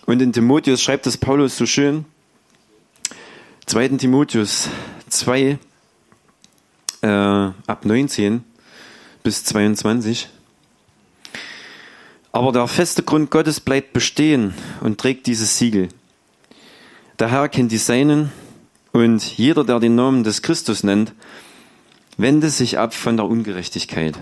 Und 0.06 0.22
in 0.22 0.34
Timotheus 0.34 0.82
schreibt 0.82 1.08
es 1.08 1.18
Paulus 1.18 1.58
so 1.58 1.66
schön, 1.66 2.06
2. 3.68 3.90
Timotheus 3.90 4.70
2, 5.10 5.60
äh, 7.02 7.08
ab 7.08 7.86
19 7.86 8.44
bis 9.24 9.44
22. 9.46 10.30
Aber 12.38 12.52
der 12.52 12.68
feste 12.68 13.02
Grund 13.02 13.32
Gottes 13.32 13.60
bleibt 13.60 13.94
bestehen 13.94 14.54
und 14.82 15.00
trägt 15.00 15.26
dieses 15.26 15.58
Siegel. 15.58 15.90
Der 17.18 17.32
Herr 17.32 17.50
kennt 17.50 17.72
die 17.72 17.80
Seinen 17.80 18.32
und 18.92 19.24
jeder, 19.24 19.64
der 19.64 19.80
den 19.80 19.96
Namen 19.96 20.24
des 20.24 20.44
Christus 20.44 20.84
nennt, 20.84 21.14
wende 22.16 22.52
sich 22.52 22.78
ab 22.78 22.94
von 22.94 23.18
der 23.18 23.26
Ungerechtigkeit. 23.26 24.20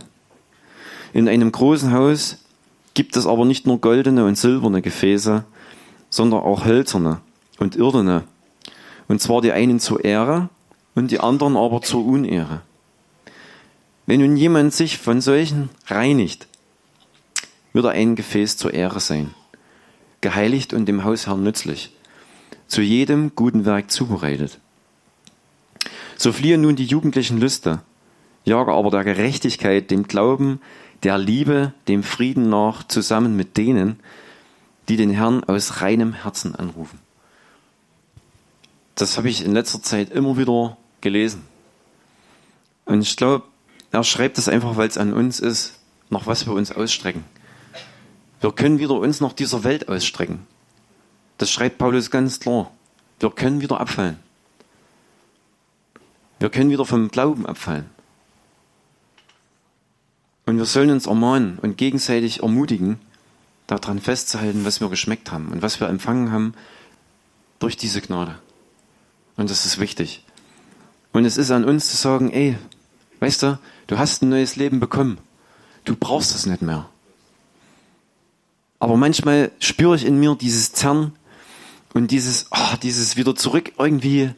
In 1.12 1.28
einem 1.28 1.52
großen 1.52 1.92
Haus 1.92 2.38
gibt 2.94 3.18
es 3.18 3.28
aber 3.28 3.44
nicht 3.44 3.68
nur 3.68 3.82
goldene 3.82 4.24
und 4.24 4.38
silberne 4.38 4.82
Gefäße, 4.82 5.44
sondern 6.10 6.40
auch 6.40 6.64
hölzerne 6.64 7.20
und 7.60 7.76
irdene. 7.76 8.24
Und 9.10 9.20
zwar 9.20 9.42
die 9.42 9.52
einen 9.52 9.82
zur 9.82 10.06
Ehre 10.06 10.48
und 10.96 11.12
die 11.12 11.20
anderen 11.20 11.58
aber 11.58 11.82
zur 11.82 12.06
Unehre. 12.06 12.62
Wenn 14.06 14.22
nun 14.22 14.38
jemand 14.38 14.74
sich 14.74 15.00
von 15.00 15.20
solchen 15.20 15.68
reinigt, 15.88 16.48
wird 17.76 17.86
er 17.86 17.92
ein 17.92 18.16
Gefäß 18.16 18.56
zur 18.56 18.74
Ehre 18.74 19.02
sein, 19.02 19.36
geheiligt 20.22 20.74
und 20.74 20.86
dem 20.86 21.04
Hausherrn 21.04 21.44
nützlich, 21.44 21.94
zu 22.68 22.82
jedem 22.82 23.36
guten 23.36 23.66
Werk 23.66 23.92
zubereitet. 23.92 24.60
So 26.16 26.32
fliehe 26.32 26.58
nun 26.58 26.78
die 26.78 26.86
jugendlichen 26.86 27.38
Lüste, 27.38 27.82
jage 28.46 28.72
aber 28.72 28.92
der 28.92 29.04
Gerechtigkeit, 29.04 29.92
dem 29.92 30.08
Glauben, 30.08 30.62
der 31.04 31.18
Liebe, 31.18 31.74
dem 31.90 32.04
Frieden 32.04 32.50
nach, 32.50 32.88
zusammen 32.88 33.36
mit 33.36 33.58
denen, 33.58 34.00
die 34.88 34.96
den 34.96 35.10
Herrn 35.10 35.44
aus 35.44 35.82
reinem 35.82 36.14
Herzen 36.14 36.56
anrufen. 36.56 37.00
Das 38.96 39.18
habe 39.18 39.28
ich 39.28 39.44
in 39.44 39.52
letzter 39.52 39.84
Zeit 39.84 40.12
immer 40.12 40.38
wieder 40.38 40.78
gelesen. 41.02 41.42
Und 42.86 43.02
ich 43.02 43.18
glaube, 43.18 43.44
er 43.92 44.06
schreibt 44.06 44.38
das 44.38 44.48
einfach, 44.48 44.78
weil 44.78 44.88
es 44.88 44.98
an 44.98 45.12
uns 45.12 45.42
ist, 45.42 45.78
nach 46.10 46.26
was 46.26 46.46
wir 46.46 46.54
uns 46.54 46.72
ausstrecken. 46.72 47.26
Wir 48.42 48.52
können 48.52 48.80
wieder 48.80 48.96
uns 48.96 49.22
nach 49.22 49.34
dieser 49.34 49.64
Welt 49.64 49.88
ausstrecken. 49.88 50.46
Das 51.38 51.52
schreibt 51.52 51.78
Paulus 51.78 52.12
ganz 52.12 52.40
klar. 52.40 52.72
Wir 53.20 53.32
können 53.32 53.62
wieder 53.62 53.80
abfallen. 53.80 54.20
Wir 56.40 56.50
können 56.50 56.70
wieder 56.70 56.86
vom 56.86 57.10
Glauben 57.10 57.46
abfallen. 57.46 57.90
Und 60.46 60.58
wir 60.58 60.66
sollen 60.66 60.92
uns 60.92 61.08
ermahnen 61.08 61.58
und 61.62 61.78
gegenseitig 61.78 62.44
ermutigen, 62.44 63.00
daran 63.68 64.00
festzuhalten, 64.00 64.64
was 64.64 64.80
wir 64.80 64.90
geschmeckt 64.90 65.32
haben 65.32 65.48
und 65.50 65.62
was 65.62 65.80
wir 65.80 65.90
empfangen 65.90 66.32
haben 66.32 66.54
durch 67.60 67.78
diese 67.78 68.02
Gnade. 68.02 68.38
Und 69.38 69.50
das 69.50 69.66
ist 69.66 69.80
wichtig. 69.80 70.24
Und 71.14 71.26
es 71.26 71.38
ist 71.38 71.52
an 71.52 71.66
uns 71.66 71.90
zu 71.90 71.98
sagen, 71.98 72.32
ey, 72.32 72.58
weißt 73.22 73.44
du, 73.44 73.60
du 73.88 73.98
hast 73.98 74.22
ein 74.22 74.30
neues 74.30 74.56
Leben 74.56 74.80
bekommen. 74.80 75.18
Du 75.84 75.96
brauchst 75.96 76.36
es 76.36 76.46
nicht 76.46 76.62
mehr. 76.62 76.90
Aber 78.80 78.98
manchmal 78.98 79.52
spüre 79.60 79.96
ich 79.96 80.06
in 80.06 80.20
mir 80.20 80.36
dieses 80.36 80.74
Zerren 80.74 81.14
und 81.94 82.12
dieses, 82.12 82.48
oh, 82.52 82.76
dieses 82.82 83.16
wieder 83.16 83.36
zurück 83.36 83.72
irgendwie. 83.78 84.32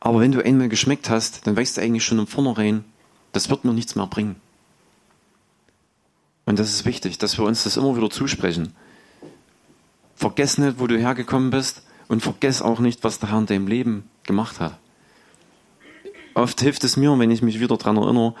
Aber 0.00 0.20
wenn 0.20 0.32
du 0.32 0.44
einmal 0.44 0.68
geschmeckt 0.68 1.10
hast, 1.10 1.46
dann 1.46 1.56
weißt 1.56 1.76
du 1.76 1.82
eigentlich 1.82 2.04
schon 2.04 2.18
im 2.18 2.26
Vornherein, 2.26 2.84
das 3.32 3.50
wird 3.50 3.64
mir 3.64 3.72
nichts 3.72 3.96
mehr 3.96 4.06
bringen. 4.06 4.36
Und 6.46 6.58
das 6.58 6.70
ist 6.70 6.84
wichtig, 6.84 7.18
dass 7.18 7.38
wir 7.38 7.44
uns 7.44 7.64
das 7.64 7.76
immer 7.76 7.96
wieder 7.96 8.08
zusprechen. 8.08 8.72
Vergess 10.14 10.58
nicht, 10.58 10.78
wo 10.78 10.86
du 10.86 10.96
hergekommen 10.96 11.50
bist 11.50 11.82
und 12.08 12.22
vergess 12.22 12.62
auch 12.62 12.78
nicht, 12.78 13.04
was 13.04 13.18
der 13.18 13.30
Herr 13.30 13.38
in 13.38 13.46
deinem 13.46 13.66
Leben 13.66 14.08
gemacht 14.22 14.60
hat. 14.60 14.78
Oft 16.34 16.60
hilft 16.60 16.84
es 16.84 16.96
mir, 16.96 17.18
wenn 17.18 17.30
ich 17.30 17.42
mich 17.42 17.60
wieder 17.60 17.76
daran 17.76 17.96
erinnere, 17.96 18.34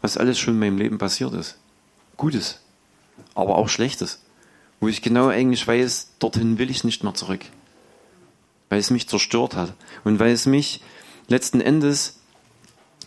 was 0.00 0.16
alles 0.16 0.38
schon 0.38 0.54
in 0.54 0.60
meinem 0.60 0.78
Leben 0.78 0.98
passiert 0.98 1.34
ist. 1.34 1.58
Gutes, 2.16 2.61
aber 3.34 3.56
auch 3.56 3.68
Schlechtes. 3.68 4.22
Wo 4.80 4.88
ich 4.88 5.02
genau 5.02 5.28
eigentlich 5.28 5.66
weiß, 5.66 6.14
dorthin 6.18 6.58
will 6.58 6.70
ich 6.70 6.84
nicht 6.84 7.04
mehr 7.04 7.14
zurück. 7.14 7.40
Weil 8.68 8.80
es 8.80 8.90
mich 8.90 9.08
zerstört 9.08 9.54
hat. 9.54 9.74
Und 10.04 10.18
weil 10.18 10.32
es 10.32 10.46
mich 10.46 10.82
letzten 11.28 11.60
Endes, 11.60 12.20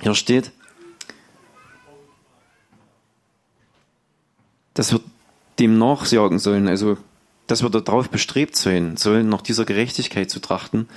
hier 0.01 0.15
steht, 0.15 0.51
dass 4.73 4.91
wir 4.91 4.99
dem 5.59 5.77
nachjagen 5.77 6.39
sollen, 6.39 6.67
also 6.67 6.97
dass 7.47 7.63
wir 7.63 7.69
darauf 7.69 8.09
bestrebt 8.09 8.55
sein 8.55 8.97
sollen, 8.97 9.29
nach 9.29 9.41
dieser 9.41 9.65
Gerechtigkeit 9.65 10.29
zu 10.29 10.39
trachten, 10.39 10.87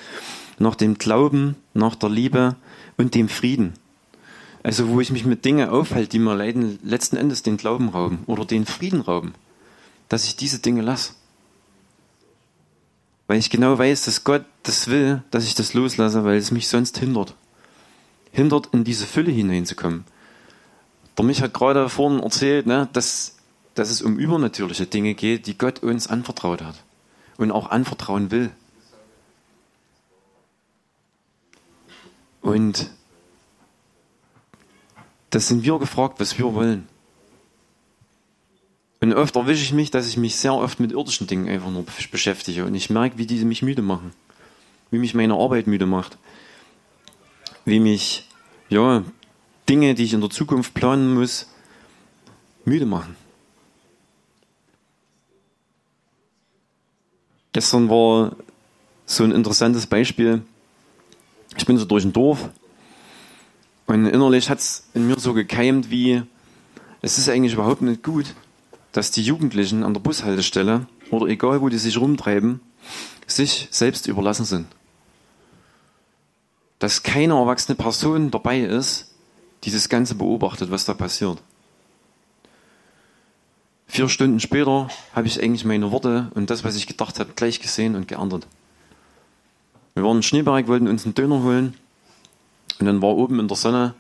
nach 0.58 0.74
dem 0.74 0.98
Glauben, 0.98 1.56
nach 1.74 1.94
der 1.94 2.08
Liebe 2.08 2.56
und 2.96 3.14
dem 3.14 3.28
Frieden. 3.28 3.74
Also 4.62 4.88
wo 4.88 5.00
ich 5.00 5.10
mich 5.10 5.24
mit 5.24 5.44
Dingen 5.44 5.68
aufhalte, 5.68 6.10
die 6.10 6.18
mir 6.18 6.34
leiden, 6.34 6.78
letzten 6.82 7.16
Endes 7.16 7.42
den 7.42 7.56
Glauben 7.56 7.90
rauben 7.90 8.20
oder 8.26 8.44
den 8.44 8.66
Frieden 8.66 9.00
rauben, 9.00 9.34
dass 10.08 10.24
ich 10.24 10.36
diese 10.36 10.58
Dinge 10.58 10.82
lasse. 10.82 11.12
Weil 13.26 13.38
ich 13.38 13.50
genau 13.50 13.78
weiß, 13.78 14.04
dass 14.04 14.24
Gott 14.24 14.44
das 14.62 14.88
will, 14.88 15.22
dass 15.30 15.44
ich 15.44 15.54
das 15.54 15.74
loslasse, 15.74 16.24
weil 16.24 16.38
es 16.38 16.50
mich 16.50 16.68
sonst 16.68 16.98
hindert. 16.98 17.34
Hindert, 18.32 18.68
in 18.72 18.84
diese 18.84 19.06
Fülle 19.06 19.30
hineinzukommen. 19.30 20.04
Der 21.16 21.24
mich 21.24 21.42
hat 21.42 21.54
gerade 21.54 21.88
vorhin 21.88 22.20
erzählt, 22.20 22.66
ne, 22.66 22.88
dass 22.92 23.38
dass 23.78 23.90
es 23.90 24.02
um 24.02 24.18
übernatürliche 24.18 24.86
Dinge 24.86 25.14
geht, 25.14 25.46
die 25.46 25.56
Gott 25.56 25.82
uns 25.82 26.08
anvertraut 26.08 26.62
hat 26.62 26.74
und 27.36 27.52
auch 27.52 27.70
anvertrauen 27.70 28.30
will. 28.30 28.50
Und 32.40 32.90
das 35.30 35.48
sind 35.48 35.62
wir 35.62 35.78
gefragt, 35.78 36.20
was 36.20 36.38
wir 36.38 36.54
wollen. 36.54 36.88
Und 39.00 39.14
oft 39.14 39.36
erwische 39.36 39.62
ich 39.62 39.72
mich, 39.72 39.90
dass 39.90 40.08
ich 40.08 40.16
mich 40.16 40.36
sehr 40.36 40.54
oft 40.54 40.80
mit 40.80 40.92
irdischen 40.92 41.26
Dingen 41.26 41.48
einfach 41.48 41.70
nur 41.70 41.84
beschäftige 42.10 42.64
und 42.64 42.74
ich 42.74 42.90
merke, 42.90 43.18
wie 43.18 43.26
diese 43.26 43.44
mich 43.44 43.62
müde 43.62 43.82
machen. 43.82 44.12
Wie 44.90 44.98
mich 44.98 45.14
meine 45.14 45.34
Arbeit 45.34 45.66
müde 45.66 45.86
macht. 45.86 46.18
Wie 47.64 47.78
mich, 47.78 48.28
ja, 48.68 49.04
Dinge, 49.68 49.94
die 49.94 50.04
ich 50.04 50.14
in 50.14 50.20
der 50.20 50.30
Zukunft 50.30 50.74
planen 50.74 51.14
muss, 51.14 51.46
müde 52.64 52.86
machen. 52.86 53.14
Gestern 57.52 57.88
war 57.88 58.34
so 59.06 59.24
ein 59.24 59.32
interessantes 59.32 59.86
Beispiel. 59.86 60.42
Ich 61.56 61.66
bin 61.66 61.78
so 61.78 61.84
durch 61.84 62.04
ein 62.04 62.12
Dorf 62.12 62.50
und 63.88 64.04
innerlich 64.04 64.50
hat 64.50 64.58
es 64.58 64.86
in 64.92 65.08
mir 65.08 65.18
so 65.18 65.32
gekeimt 65.32 65.90
wie, 65.90 66.22
es 67.00 67.16
ist 67.16 67.28
eigentlich 67.28 67.54
überhaupt 67.54 67.80
nicht 67.80 68.02
gut, 68.02 68.34
dass 68.92 69.10
die 69.10 69.22
Jugendlichen 69.22 69.82
an 69.82 69.94
der 69.94 70.00
Bushaltestelle 70.00 70.86
oder 71.10 71.26
egal 71.26 71.62
wo 71.62 71.70
die 71.70 71.78
sich 71.78 71.98
rumtreiben, 71.98 72.60
sich 73.26 73.66
selbst 73.70 74.06
überlassen 74.06 74.44
sind. 74.44 74.66
Dass 76.78 77.02
keine 77.02 77.34
erwachsene 77.34 77.76
Person 77.76 78.30
dabei 78.30 78.60
ist, 78.60 79.10
die 79.64 79.70
das 79.70 79.88
Ganze 79.88 80.14
beobachtet, 80.14 80.70
was 80.70 80.84
da 80.84 80.92
passiert. 80.92 81.42
Vier 83.86 84.10
Stunden 84.10 84.38
später 84.38 84.88
habe 85.14 85.26
ich 85.26 85.42
eigentlich 85.42 85.64
meine 85.64 85.90
Worte 85.90 86.30
und 86.34 86.50
das, 86.50 86.62
was 86.62 86.76
ich 86.76 86.86
gedacht 86.86 87.18
habe, 87.18 87.32
gleich 87.34 87.58
gesehen 87.58 87.96
und 87.96 88.06
geändert. 88.06 88.46
Wir 89.94 90.04
waren 90.04 90.18
in 90.18 90.22
Schneeberg, 90.22 90.68
wollten 90.68 90.88
uns 90.88 91.06
einen 91.06 91.14
Döner 91.14 91.42
holen 91.42 91.74
und 92.78 92.86
dann 92.86 93.02
war 93.02 93.16
oben 93.16 93.40
in 93.40 93.48
der 93.48 93.56
Sonne 93.56 93.94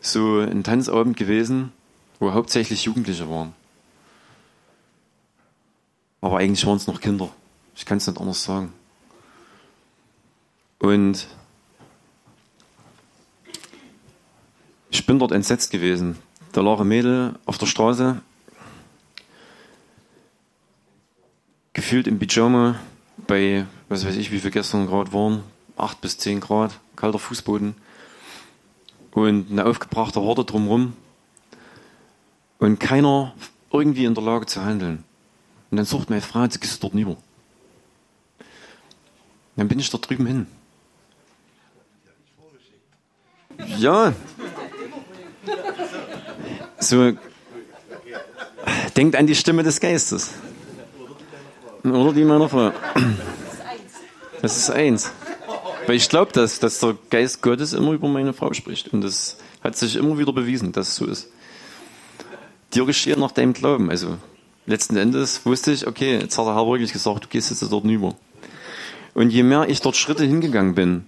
so 0.00 0.38
ein 0.38 0.64
Tanzabend 0.64 1.16
gewesen, 1.16 1.72
wo 2.18 2.32
hauptsächlich 2.32 2.84
Jugendliche 2.84 3.28
waren. 3.28 3.54
Aber 6.20 6.38
eigentlich 6.38 6.66
waren 6.66 6.76
es 6.76 6.86
noch 6.86 7.00
Kinder. 7.00 7.30
Ich 7.74 7.84
kann 7.84 7.98
es 7.98 8.06
nicht 8.06 8.20
anders 8.20 8.44
sagen. 8.44 8.72
Und 10.78 11.26
ich 14.90 15.06
bin 15.06 15.18
dort 15.18 15.32
entsetzt 15.32 15.70
gewesen. 15.70 16.18
Da 16.52 16.60
lag 16.60 16.80
ein 16.80 16.88
Mädel 16.88 17.34
auf 17.46 17.58
der 17.58 17.66
Straße, 17.66 18.20
gefühlt 21.72 22.06
im 22.06 22.18
Pyjama 22.18 22.78
bei, 23.26 23.66
was 23.88 24.06
weiß 24.06 24.16
ich, 24.16 24.30
wie 24.32 24.38
viel 24.38 24.50
gestern 24.50 24.86
Grad 24.86 25.12
waren, 25.12 25.42
8 25.76 26.00
bis 26.00 26.18
10 26.18 26.40
Grad, 26.40 26.78
kalter 26.94 27.18
Fußboden 27.18 27.74
und 29.12 29.50
eine 29.50 29.66
aufgebrachte 29.66 30.20
Horde 30.20 30.44
drumherum 30.44 30.94
und 32.58 32.78
keiner 32.78 33.34
irgendwie 33.70 34.04
in 34.04 34.14
der 34.14 34.24
Lage 34.24 34.46
zu 34.46 34.64
handeln. 34.64 35.04
Und 35.70 35.76
dann 35.76 35.86
sucht 35.86 36.10
meine 36.10 36.22
Frau, 36.22 36.46
sie 36.48 36.58
gehst 36.58 36.82
dort 36.82 36.94
nieder. 36.94 37.16
Dann 39.56 39.68
bin 39.68 39.78
ich 39.78 39.90
da 39.90 39.98
drüben 39.98 40.26
hin. 40.26 40.46
Ja. 43.78 44.12
So. 46.78 47.12
Denkt 48.96 49.16
an 49.16 49.26
die 49.26 49.34
Stimme 49.34 49.62
des 49.62 49.80
Geistes. 49.80 50.32
Oder 51.84 52.12
die 52.12 52.24
meiner 52.24 52.48
Frau. 52.48 52.72
Das 54.40 54.56
ist 54.56 54.70
eins. 54.70 55.12
Weil 55.86 55.96
ich 55.96 56.08
glaube, 56.08 56.32
dass, 56.32 56.60
dass 56.60 56.78
der 56.78 56.96
Geist 57.10 57.42
Gottes 57.42 57.72
immer 57.72 57.92
über 57.92 58.08
meine 58.08 58.32
Frau 58.32 58.52
spricht. 58.52 58.92
Und 58.92 59.02
das 59.02 59.36
hat 59.62 59.76
sich 59.76 59.96
immer 59.96 60.18
wieder 60.18 60.32
bewiesen, 60.32 60.72
dass 60.72 60.88
es 60.88 60.96
so 60.96 61.06
ist. 61.06 61.28
Dir 62.74 62.84
geschieht 62.86 63.18
nach 63.18 63.32
deinem 63.32 63.52
Glauben. 63.52 63.90
Also 63.90 64.16
letzten 64.66 64.96
Endes 64.96 65.44
wusste 65.44 65.72
ich, 65.72 65.86
okay, 65.86 66.18
jetzt 66.18 66.38
hat 66.38 66.46
der 66.46 66.54
Herr 66.54 66.66
wirklich 66.66 66.92
gesagt, 66.92 67.24
du 67.24 67.28
gehst 67.28 67.50
jetzt 67.50 67.62
dort 67.70 67.84
rüber. 67.84 68.14
Und 69.14 69.30
je 69.30 69.42
mehr 69.42 69.68
ich 69.68 69.80
dort 69.80 69.96
Schritte 69.96 70.24
hingegangen 70.24 70.74
bin, 70.74 71.04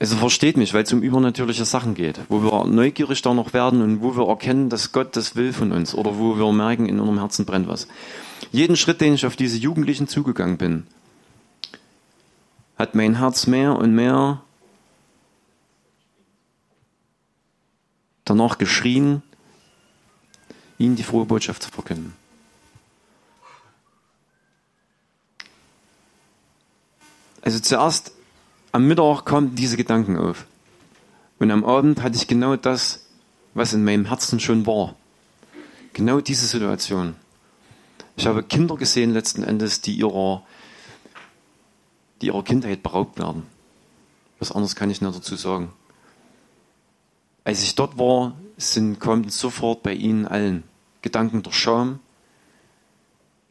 also 0.00 0.16
versteht 0.16 0.56
mich, 0.56 0.74
weil 0.74 0.82
es 0.82 0.92
um 0.92 1.02
übernatürliche 1.02 1.64
Sachen 1.64 1.94
geht, 1.94 2.18
wo 2.28 2.42
wir 2.42 2.64
neugierig 2.64 3.22
da 3.22 3.32
noch 3.32 3.52
werden 3.52 3.80
und 3.80 4.02
wo 4.02 4.16
wir 4.16 4.28
erkennen, 4.28 4.68
dass 4.68 4.90
Gott 4.90 5.14
das 5.14 5.36
will 5.36 5.52
von 5.52 5.70
uns 5.70 5.94
oder 5.94 6.18
wo 6.18 6.36
wir 6.36 6.52
merken, 6.52 6.86
in 6.86 6.98
unserem 6.98 7.20
Herzen 7.20 7.46
brennt 7.46 7.68
was. 7.68 7.86
Jeden 8.50 8.76
Schritt, 8.76 9.00
den 9.00 9.14
ich 9.14 9.24
auf 9.24 9.36
diese 9.36 9.56
Jugendlichen 9.56 10.08
zugegangen 10.08 10.56
bin, 10.56 10.86
hat 12.76 12.94
mein 12.94 13.18
Herz 13.18 13.46
mehr 13.46 13.76
und 13.76 13.94
mehr 13.94 14.42
danach 18.24 18.58
geschrien, 18.58 19.22
ihnen 20.78 20.96
die 20.96 21.02
frohe 21.02 21.26
Botschaft 21.26 21.62
zu 21.62 21.70
verkünden. 21.70 22.14
Also 27.42 27.60
zuerst 27.60 28.12
am 28.72 28.88
Mittag 28.88 29.26
kamen 29.26 29.54
diese 29.54 29.76
Gedanken 29.76 30.16
auf. 30.16 30.46
Und 31.38 31.50
am 31.50 31.64
Abend 31.64 32.02
hatte 32.02 32.16
ich 32.16 32.26
genau 32.26 32.56
das, 32.56 33.04
was 33.52 33.72
in 33.72 33.84
meinem 33.84 34.06
Herzen 34.06 34.40
schon 34.40 34.66
war. 34.66 34.96
Genau 35.92 36.20
diese 36.20 36.46
Situation. 36.46 37.14
Ich 38.16 38.26
habe 38.26 38.42
Kinder 38.42 38.76
gesehen 38.76 39.12
letzten 39.12 39.42
Endes, 39.42 39.80
die 39.80 39.94
ihrer, 39.94 40.42
die 42.20 42.26
ihrer 42.26 42.44
Kindheit 42.44 42.82
beraubt 42.82 43.18
werden. 43.18 43.44
Was 44.38 44.52
anderes 44.52 44.76
kann 44.76 44.90
ich 44.90 45.00
nicht 45.00 45.14
dazu 45.14 45.36
sagen. 45.36 45.72
Als 47.44 47.62
ich 47.62 47.74
dort 47.74 47.98
war, 47.98 48.34
sind, 48.56 49.00
kamen 49.00 49.28
sofort 49.28 49.82
bei 49.82 49.92
ihnen 49.92 50.26
allen 50.26 50.64
Gedanken 51.02 51.42
der 51.42 51.52
Scham, 51.52 52.00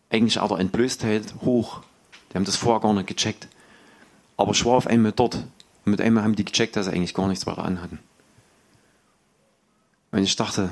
eigentlich 0.10 0.40
auch 0.40 0.50
der 0.50 0.60
Entblößtheit 0.60 1.36
hoch. 1.42 1.82
Die 2.30 2.36
haben 2.36 2.46
das 2.46 2.56
vorher 2.56 2.82
gar 2.82 2.94
nicht 2.94 3.08
gecheckt. 3.08 3.48
Aber 4.38 4.52
ich 4.52 4.66
war 4.66 4.74
auf 4.74 4.88
einmal 4.88 5.12
dort. 5.12 5.36
Und 5.36 5.92
mit 5.92 6.02
einmal 6.02 6.24
haben 6.24 6.36
die 6.36 6.46
gecheckt, 6.46 6.76
dass 6.76 6.86
sie 6.86 6.92
eigentlich 6.92 7.14
gar 7.14 7.28
nichts 7.28 7.46
weiter 7.46 7.66
anhatten. 7.66 8.00
Und 10.12 10.24
ich 10.24 10.36
dachte, 10.36 10.72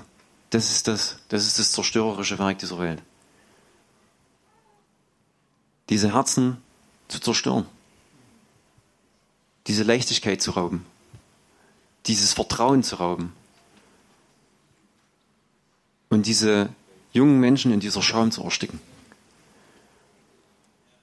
das 0.52 0.70
ist 0.70 0.88
das, 0.88 1.18
das 1.30 1.48
ist 1.48 1.58
das 1.58 1.72
zerstörerische 1.72 2.38
Werk 2.38 2.60
dieser 2.60 2.78
Welt. 2.80 3.02
Diese 5.90 6.14
Herzen 6.14 6.58
zu 7.08 7.20
zerstören. 7.20 7.66
Diese 9.68 9.84
Leichtigkeit 9.84 10.42
zu 10.42 10.52
rauben. 10.52 10.86
Dieses 12.08 12.34
Vertrauen 12.34 12.84
zu 12.84 12.96
rauben. 12.96 13.34
Und 16.10 16.26
diese 16.26 16.70
jungen 17.14 17.40
Menschen 17.40 17.72
in 17.72 17.80
dieser 17.80 18.02
Scham 18.02 18.32
zu 18.32 18.44
ersticken. 18.44 18.80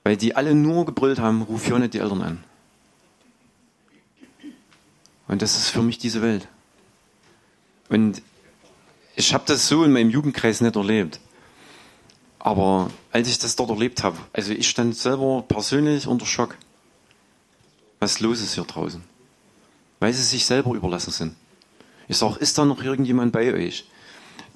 Weil 0.02 0.16
die 0.16 0.36
alle 0.36 0.54
nur 0.54 0.86
gebrüllt 0.86 1.18
haben, 1.18 1.42
ruf 1.42 1.68
ja 1.68 1.78
nicht 1.78 1.94
die 1.94 1.98
Eltern 1.98 2.22
an. 2.22 2.44
Und 5.28 5.42
das 5.42 5.56
ist 5.56 5.68
für 5.68 5.82
mich 5.82 5.98
diese 5.98 6.22
Welt. 6.22 6.48
Und 7.90 8.22
ich 9.14 9.34
habe 9.34 9.44
das 9.46 9.68
so 9.68 9.84
in 9.84 9.92
meinem 9.92 10.10
Jugendkreis 10.10 10.60
nicht 10.60 10.76
erlebt. 10.76 11.20
Aber 12.38 12.90
als 13.12 13.28
ich 13.28 13.38
das 13.38 13.56
dort 13.56 13.70
erlebt 13.70 14.02
habe, 14.02 14.16
also 14.32 14.52
ich 14.52 14.68
stand 14.68 14.96
selber 14.96 15.44
persönlich 15.46 16.06
unter 16.06 16.24
Schock, 16.24 16.56
was 18.00 18.20
los 18.20 18.40
ist 18.40 18.54
hier 18.54 18.64
draußen. 18.64 19.02
Weil 20.00 20.12
sie 20.12 20.22
sich 20.22 20.46
selber 20.46 20.74
überlassen 20.74 21.12
sind. 21.12 21.34
Ich 22.06 22.16
sage, 22.16 22.38
ist 22.38 22.56
da 22.56 22.64
noch 22.64 22.82
irgendjemand 22.82 23.32
bei 23.32 23.52
euch? 23.52 23.88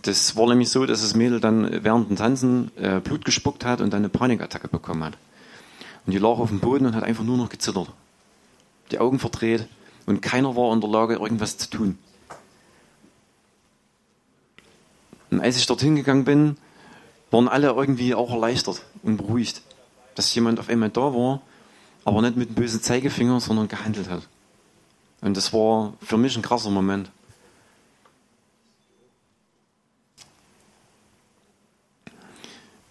Das 0.02 0.36
war 0.36 0.48
nämlich 0.48 0.70
so, 0.70 0.86
dass 0.86 1.02
das 1.02 1.14
Mädel 1.14 1.40
dann 1.40 1.84
während 1.84 2.10
dem 2.10 2.16
Tanzen 2.16 2.70
äh, 2.76 3.00
Blut 3.00 3.24
gespuckt 3.24 3.64
hat 3.64 3.80
und 3.80 3.92
dann 3.92 4.00
eine 4.00 4.08
Panikattacke 4.08 4.68
bekommen 4.68 5.04
hat. 5.04 5.18
Und 6.06 6.12
die 6.12 6.18
lag 6.18 6.38
auf 6.38 6.48
dem 6.48 6.60
Boden 6.60 6.86
und 6.86 6.94
hat 6.94 7.04
einfach 7.04 7.24
nur 7.24 7.36
noch 7.36 7.48
gezittert. 7.48 7.88
Die 8.90 8.98
Augen 8.98 9.18
verdreht 9.18 9.68
und 10.06 10.20
keiner 10.20 10.56
war 10.56 10.72
in 10.72 10.80
der 10.80 10.90
Lage, 10.90 11.14
irgendwas 11.14 11.56
zu 11.58 11.70
tun. 11.70 11.98
Und 15.30 15.40
als 15.40 15.56
ich 15.56 15.66
dorthin 15.66 15.96
gegangen 15.96 16.24
bin, 16.24 16.56
waren 17.30 17.48
alle 17.48 17.68
irgendwie 17.68 18.14
auch 18.14 18.30
erleichtert 18.30 18.82
und 19.02 19.16
beruhigt, 19.16 19.62
dass 20.14 20.34
jemand 20.34 20.60
auf 20.60 20.68
einmal 20.68 20.90
da 20.90 21.14
war, 21.14 21.40
aber 22.04 22.22
nicht 22.22 22.36
mit 22.36 22.50
dem 22.50 22.54
bösen 22.54 22.82
Zeigefinger, 22.82 23.40
sondern 23.40 23.68
gehandelt 23.68 24.08
hat. 24.08 24.26
Und 25.20 25.36
das 25.36 25.52
war 25.52 25.94
für 26.02 26.18
mich 26.18 26.36
ein 26.36 26.42
krasser 26.42 26.70
Moment. 26.70 27.10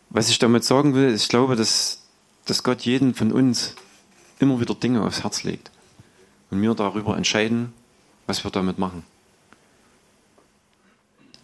Was 0.09 0.29
ich 0.29 0.39
damit 0.39 0.63
sagen 0.63 0.93
will, 0.93 1.13
ich 1.13 1.29
glaube, 1.29 1.55
dass 1.55 2.01
dass 2.45 2.63
Gott 2.63 2.81
jeden 2.81 3.13
von 3.13 3.31
uns 3.31 3.75
immer 4.39 4.59
wieder 4.59 4.75
Dinge 4.75 5.03
aufs 5.03 5.23
Herz 5.23 5.43
legt 5.43 5.71
und 6.49 6.61
wir 6.61 6.73
darüber 6.73 7.15
entscheiden, 7.15 7.73
was 8.27 8.43
wir 8.43 8.51
damit 8.51 8.77
machen. 8.77 9.03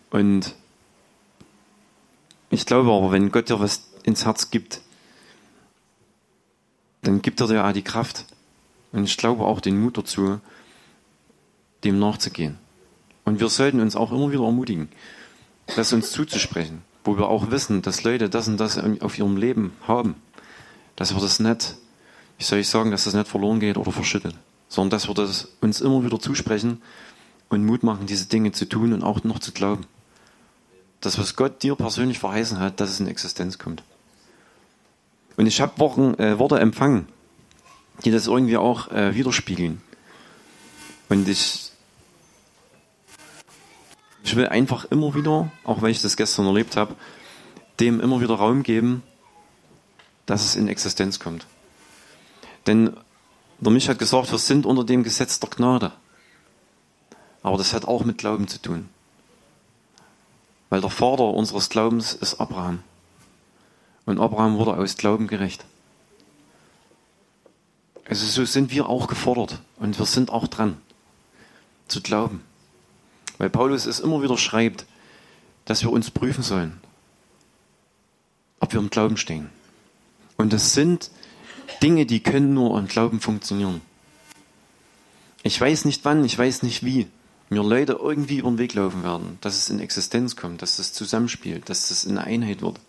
Und 0.10 0.56
ich 2.50 2.66
glaube 2.66 2.92
aber, 2.92 3.12
wenn 3.12 3.32
Gott 3.32 3.50
dir 3.50 3.60
was 3.60 3.90
ins 4.04 4.26
Herz 4.26 4.52
gibt, 4.52 4.82
dann 7.08 7.22
gibt 7.22 7.42
er 7.42 7.48
dir 7.48 7.66
auch 7.66 7.72
die 7.72 7.82
Kraft 7.82 8.26
und 8.92 9.06
ich 9.06 9.18
glaube 9.18 9.44
auch 9.46 9.62
den 9.62 9.82
Mut 9.82 9.98
dazu, 9.98 10.40
dem 11.84 12.00
nachzugehen. 12.00 12.58
Und 13.26 13.40
wir 13.40 13.50
sollten 13.50 13.80
uns 13.80 13.96
auch 13.96 14.12
immer 14.12 14.32
wieder 14.32 14.44
ermutigen, 14.44 14.90
das 15.76 15.94
uns 15.94 16.12
zuzusprechen, 16.12 16.82
wo 17.04 17.18
wir 17.18 17.28
auch 17.28 17.52
wissen, 17.52 17.82
dass 17.82 18.04
Leute 18.04 18.30
das 18.30 18.48
und 18.48 18.58
das 18.58 18.78
auf 19.02 19.18
ihrem 19.18 19.38
Leben 19.38 19.74
haben 19.88 20.16
dass 20.98 21.14
wir 21.14 21.22
das 21.22 21.40
nicht, 21.40 21.76
wie 22.38 22.44
soll 22.44 22.60
ich 22.60 22.68
sagen, 22.68 22.92
dass 22.92 23.06
das 23.06 23.14
nicht 23.14 23.30
verloren 23.30 23.62
geht 23.62 23.78
oder 23.78 23.94
verschüttet, 23.94 24.36
sondern 24.68 24.90
dass 24.90 25.08
wir 25.08 25.14
das 25.14 25.48
uns 25.62 25.80
immer 25.80 26.04
wieder 26.04 26.20
zusprechen 26.20 26.82
und 27.48 27.66
Mut 27.66 27.84
machen, 27.84 28.08
diese 28.08 28.26
Dinge 28.26 28.52
zu 28.52 28.68
tun 28.68 28.92
und 28.92 29.04
auch 29.04 29.24
noch 29.24 29.40
zu 29.40 29.54
glauben. 29.54 29.86
Das, 31.00 31.18
was 31.18 31.36
Gott 31.36 31.64
dir 31.64 31.76
persönlich 31.76 32.20
verheißen 32.20 32.60
hat, 32.60 32.82
dass 32.82 32.90
es 32.90 33.00
in 33.00 33.08
Existenz 33.08 33.60
kommt. 33.60 33.84
Und 35.38 35.46
ich 35.46 35.62
habe 35.62 35.82
äh, 36.18 36.40
Worte 36.40 36.60
empfangen, 36.60 37.08
die 38.04 38.12
das 38.12 38.28
irgendwie 38.28 38.58
auch 38.58 38.92
äh, 38.92 39.16
widerspiegeln. 39.16 39.82
Und 41.10 41.30
ich, 41.30 41.72
ich 44.24 44.36
will 44.36 44.48
einfach 44.48 44.86
immer 44.86 45.16
wieder, 45.16 45.50
auch 45.64 45.82
weil 45.82 45.92
ich 45.92 46.02
das 46.02 46.18
gestern 46.18 46.48
erlebt 46.48 46.76
habe, 46.76 46.96
dem 47.80 48.02
immer 48.02 48.20
wieder 48.20 48.36
Raum 48.36 48.64
geben, 48.64 49.04
dass 50.26 50.44
es 50.44 50.56
in 50.56 50.68
Existenz 50.68 51.20
kommt. 51.20 51.46
Denn 52.66 52.98
der 53.60 53.72
Mich 53.72 53.88
hat 53.90 54.00
gesagt, 54.00 54.32
wir 54.32 54.40
sind 54.40 54.66
unter 54.66 54.84
dem 54.84 55.04
Gesetz 55.04 55.40
der 55.40 55.50
Gnade. 55.50 55.92
Aber 57.44 57.58
das 57.58 57.74
hat 57.74 57.86
auch 57.86 58.04
mit 58.04 58.18
Glauben 58.18 58.48
zu 58.48 58.62
tun. 58.62 58.90
Weil 60.70 60.82
der 60.82 60.90
Vater 60.90 61.24
unseres 61.24 61.70
Glaubens 61.70 62.14
ist 62.14 62.42
Abraham. 62.42 62.84
Und 64.08 64.20
Abraham 64.20 64.58
wurde 64.58 64.78
aus 64.78 64.96
Glauben 64.96 65.28
gerecht. 65.28 65.66
Also 68.06 68.26
so 68.26 68.46
sind 68.46 68.72
wir 68.72 68.88
auch 68.88 69.08
gefordert 69.08 69.60
und 69.80 70.00
wir 70.00 70.06
sind 70.06 70.30
auch 70.30 70.48
dran 70.48 70.78
zu 71.90 72.02
glauben. 72.02 72.42
Weil 73.38 73.50
Paulus 73.50 73.86
es 73.86 74.00
immer 74.00 74.22
wieder 74.24 74.38
schreibt, 74.38 74.86
dass 75.66 75.84
wir 75.84 75.92
uns 75.92 76.10
prüfen 76.10 76.42
sollen, 76.42 76.80
ob 78.62 78.72
wir 78.72 78.80
im 78.80 78.90
Glauben 78.90 79.18
stehen. 79.18 79.50
Und 80.38 80.54
das 80.54 80.74
sind 80.74 81.12
Dinge, 81.84 82.06
die 82.06 82.22
können 82.22 82.54
nur 82.54 82.80
im 82.80 82.88
Glauben 82.88 83.20
funktionieren. 83.20 83.82
Ich 85.44 85.60
weiß 85.60 85.84
nicht 85.84 86.06
wann, 86.06 86.24
ich 86.24 86.38
weiß 86.40 86.64
nicht 86.64 86.86
wie. 86.86 87.08
Mir 87.50 87.62
Leute 87.62 88.00
irgendwie 88.02 88.38
über 88.38 88.52
den 88.52 88.58
Weg 88.58 88.74
laufen 88.74 89.04
werden, 89.04 89.38
dass 89.42 89.58
es 89.58 89.70
in 89.70 89.82
Existenz 89.82 90.38
kommt, 90.38 90.62
dass 90.62 90.80
es 90.80 90.94
zusammenspielt, 90.94 91.70
dass 91.70 91.92
es 91.92 92.06
in 92.06 92.18
Einheit 92.18 92.62
wird. 92.62 92.80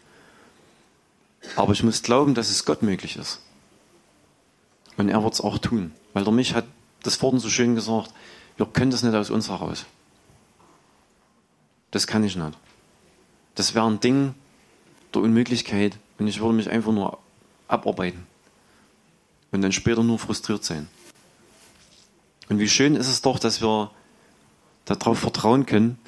Aber 1.56 1.72
ich 1.72 1.82
muss 1.82 2.02
glauben, 2.02 2.34
dass 2.34 2.50
es 2.50 2.64
Gott 2.64 2.82
möglich 2.82 3.16
ist. 3.16 3.40
Und 4.96 5.08
er 5.08 5.22
wird 5.22 5.34
es 5.34 5.40
auch 5.40 5.58
tun. 5.58 5.92
Weil 6.12 6.24
der 6.24 6.32
mich 6.32 6.54
hat 6.54 6.66
das 7.02 7.16
vorhin 7.16 7.38
so 7.38 7.48
schön 7.48 7.74
gesagt, 7.74 8.12
wir 8.56 8.66
können 8.66 8.90
das 8.90 9.02
nicht 9.02 9.14
aus 9.14 9.30
uns 9.30 9.48
heraus. 9.48 9.86
Das 11.90 12.06
kann 12.06 12.24
ich 12.24 12.36
nicht. 12.36 12.58
Das 13.54 13.74
wäre 13.74 13.86
ein 13.86 14.00
Ding 14.00 14.34
der 15.14 15.22
Unmöglichkeit 15.22 15.98
und 16.18 16.26
ich 16.26 16.40
würde 16.40 16.54
mich 16.54 16.68
einfach 16.68 16.92
nur 16.92 17.18
abarbeiten. 17.66 18.26
Und 19.50 19.62
dann 19.62 19.72
später 19.72 20.02
nur 20.02 20.18
frustriert 20.18 20.64
sein. 20.64 20.88
Und 22.48 22.58
wie 22.58 22.68
schön 22.68 22.96
ist 22.96 23.08
es 23.08 23.22
doch, 23.22 23.38
dass 23.38 23.62
wir 23.62 23.90
darauf 24.84 25.18
vertrauen 25.18 25.66
können, 25.66 25.98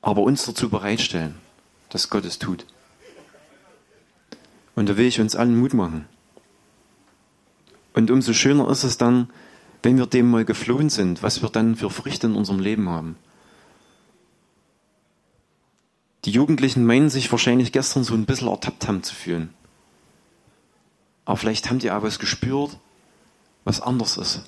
aber 0.00 0.22
uns 0.22 0.44
dazu 0.44 0.68
bereitstellen, 0.68 1.34
dass 1.94 2.10
Gott 2.10 2.24
es 2.24 2.40
tut. 2.40 2.66
Und 4.74 4.88
da 4.88 4.96
will 4.96 5.06
ich 5.06 5.20
uns 5.20 5.36
allen 5.36 5.56
Mut 5.56 5.74
machen. 5.74 6.06
Und 7.92 8.10
umso 8.10 8.32
schöner 8.32 8.68
ist 8.68 8.82
es 8.82 8.98
dann, 8.98 9.30
wenn 9.84 9.96
wir 9.96 10.06
dem 10.06 10.28
mal 10.28 10.44
geflohen 10.44 10.90
sind, 10.90 11.22
was 11.22 11.40
wir 11.40 11.50
dann 11.50 11.76
für 11.76 11.90
Früchte 11.90 12.26
in 12.26 12.34
unserem 12.34 12.58
Leben 12.58 12.88
haben. 12.88 13.16
Die 16.24 16.32
Jugendlichen 16.32 16.84
meinen 16.84 17.10
sich 17.10 17.30
wahrscheinlich 17.30 17.70
gestern 17.70 18.02
so 18.02 18.14
ein 18.14 18.26
bisschen 18.26 18.48
ertappt 18.48 18.88
haben 18.88 19.04
zu 19.04 19.14
fühlen. 19.14 19.54
Aber 21.24 21.36
vielleicht 21.36 21.70
haben 21.70 21.78
die 21.78 21.92
auch 21.92 22.02
was 22.02 22.18
gespürt, 22.18 22.76
was 23.62 23.80
anders 23.80 24.16
ist. 24.16 24.42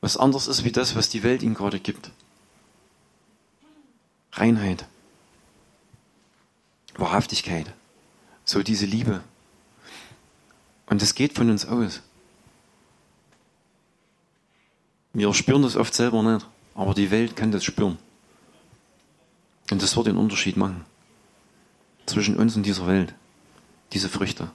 Was 0.00 0.16
anders 0.16 0.48
ist 0.48 0.64
wie 0.64 0.72
das, 0.72 0.96
was 0.96 1.10
die 1.10 1.22
Welt 1.22 1.44
ihnen 1.44 1.54
gerade 1.54 1.78
gibt. 1.78 2.10
Reinheit. 4.32 4.84
Wahrhaftigkeit. 6.94 7.72
So 8.44 8.62
diese 8.62 8.86
Liebe. 8.86 9.22
Und 10.86 11.00
das 11.00 11.14
geht 11.14 11.34
von 11.34 11.50
uns 11.50 11.66
aus. 11.66 12.02
Wir 15.14 15.32
spüren 15.34 15.62
das 15.62 15.76
oft 15.76 15.94
selber 15.94 16.22
nicht, 16.22 16.46
aber 16.74 16.94
die 16.94 17.10
Welt 17.10 17.36
kann 17.36 17.52
das 17.52 17.64
spüren. 17.64 17.98
Und 19.70 19.82
das 19.82 19.96
wird 19.96 20.06
den 20.06 20.16
Unterschied 20.16 20.56
machen. 20.56 20.84
Zwischen 22.06 22.36
uns 22.36 22.56
und 22.56 22.64
dieser 22.64 22.86
Welt. 22.86 23.14
Diese 23.92 24.08
Früchte. 24.08 24.50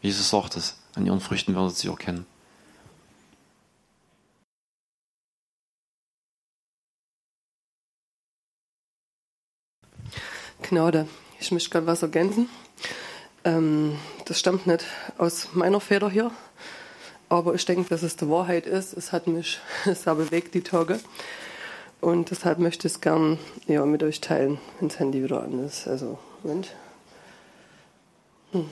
Jesus 0.00 0.30
sagt 0.30 0.56
es, 0.56 0.76
an 0.94 1.06
ihren 1.06 1.20
Früchten 1.20 1.54
werdet 1.54 1.72
ihr 1.72 1.76
sie 1.76 1.88
erkennen. 1.88 2.26
Gnade. 10.62 11.08
Ich 11.42 11.50
möchte 11.50 11.70
gerade 11.70 11.88
was 11.88 12.02
ergänzen. 12.02 12.48
Ähm, 13.42 13.98
das 14.26 14.38
stammt 14.38 14.68
nicht 14.68 14.84
aus 15.18 15.48
meiner 15.54 15.80
Feder 15.80 16.08
hier, 16.08 16.30
aber 17.28 17.54
ich 17.54 17.64
denke, 17.64 17.88
dass 17.88 18.04
es 18.04 18.14
die 18.14 18.28
Wahrheit 18.28 18.64
ist. 18.64 18.92
Es 18.92 19.10
hat 19.10 19.26
mich 19.26 19.58
sehr 19.84 20.14
bewegt, 20.14 20.54
die 20.54 20.60
Tage. 20.60 21.00
Und 22.00 22.30
deshalb 22.30 22.60
möchte 22.60 22.86
ich 22.86 22.94
es 22.94 23.00
gern 23.00 23.40
ja, 23.66 23.84
mit 23.84 24.04
euch 24.04 24.20
teilen, 24.20 24.60
wenn 24.78 24.88
das 24.88 25.00
Handy 25.00 25.24
wieder 25.24 25.42
an 25.42 25.66
ist. 25.66 25.88
Also, 25.88 26.16
Moment. 26.44 26.76
Hm. 28.52 28.70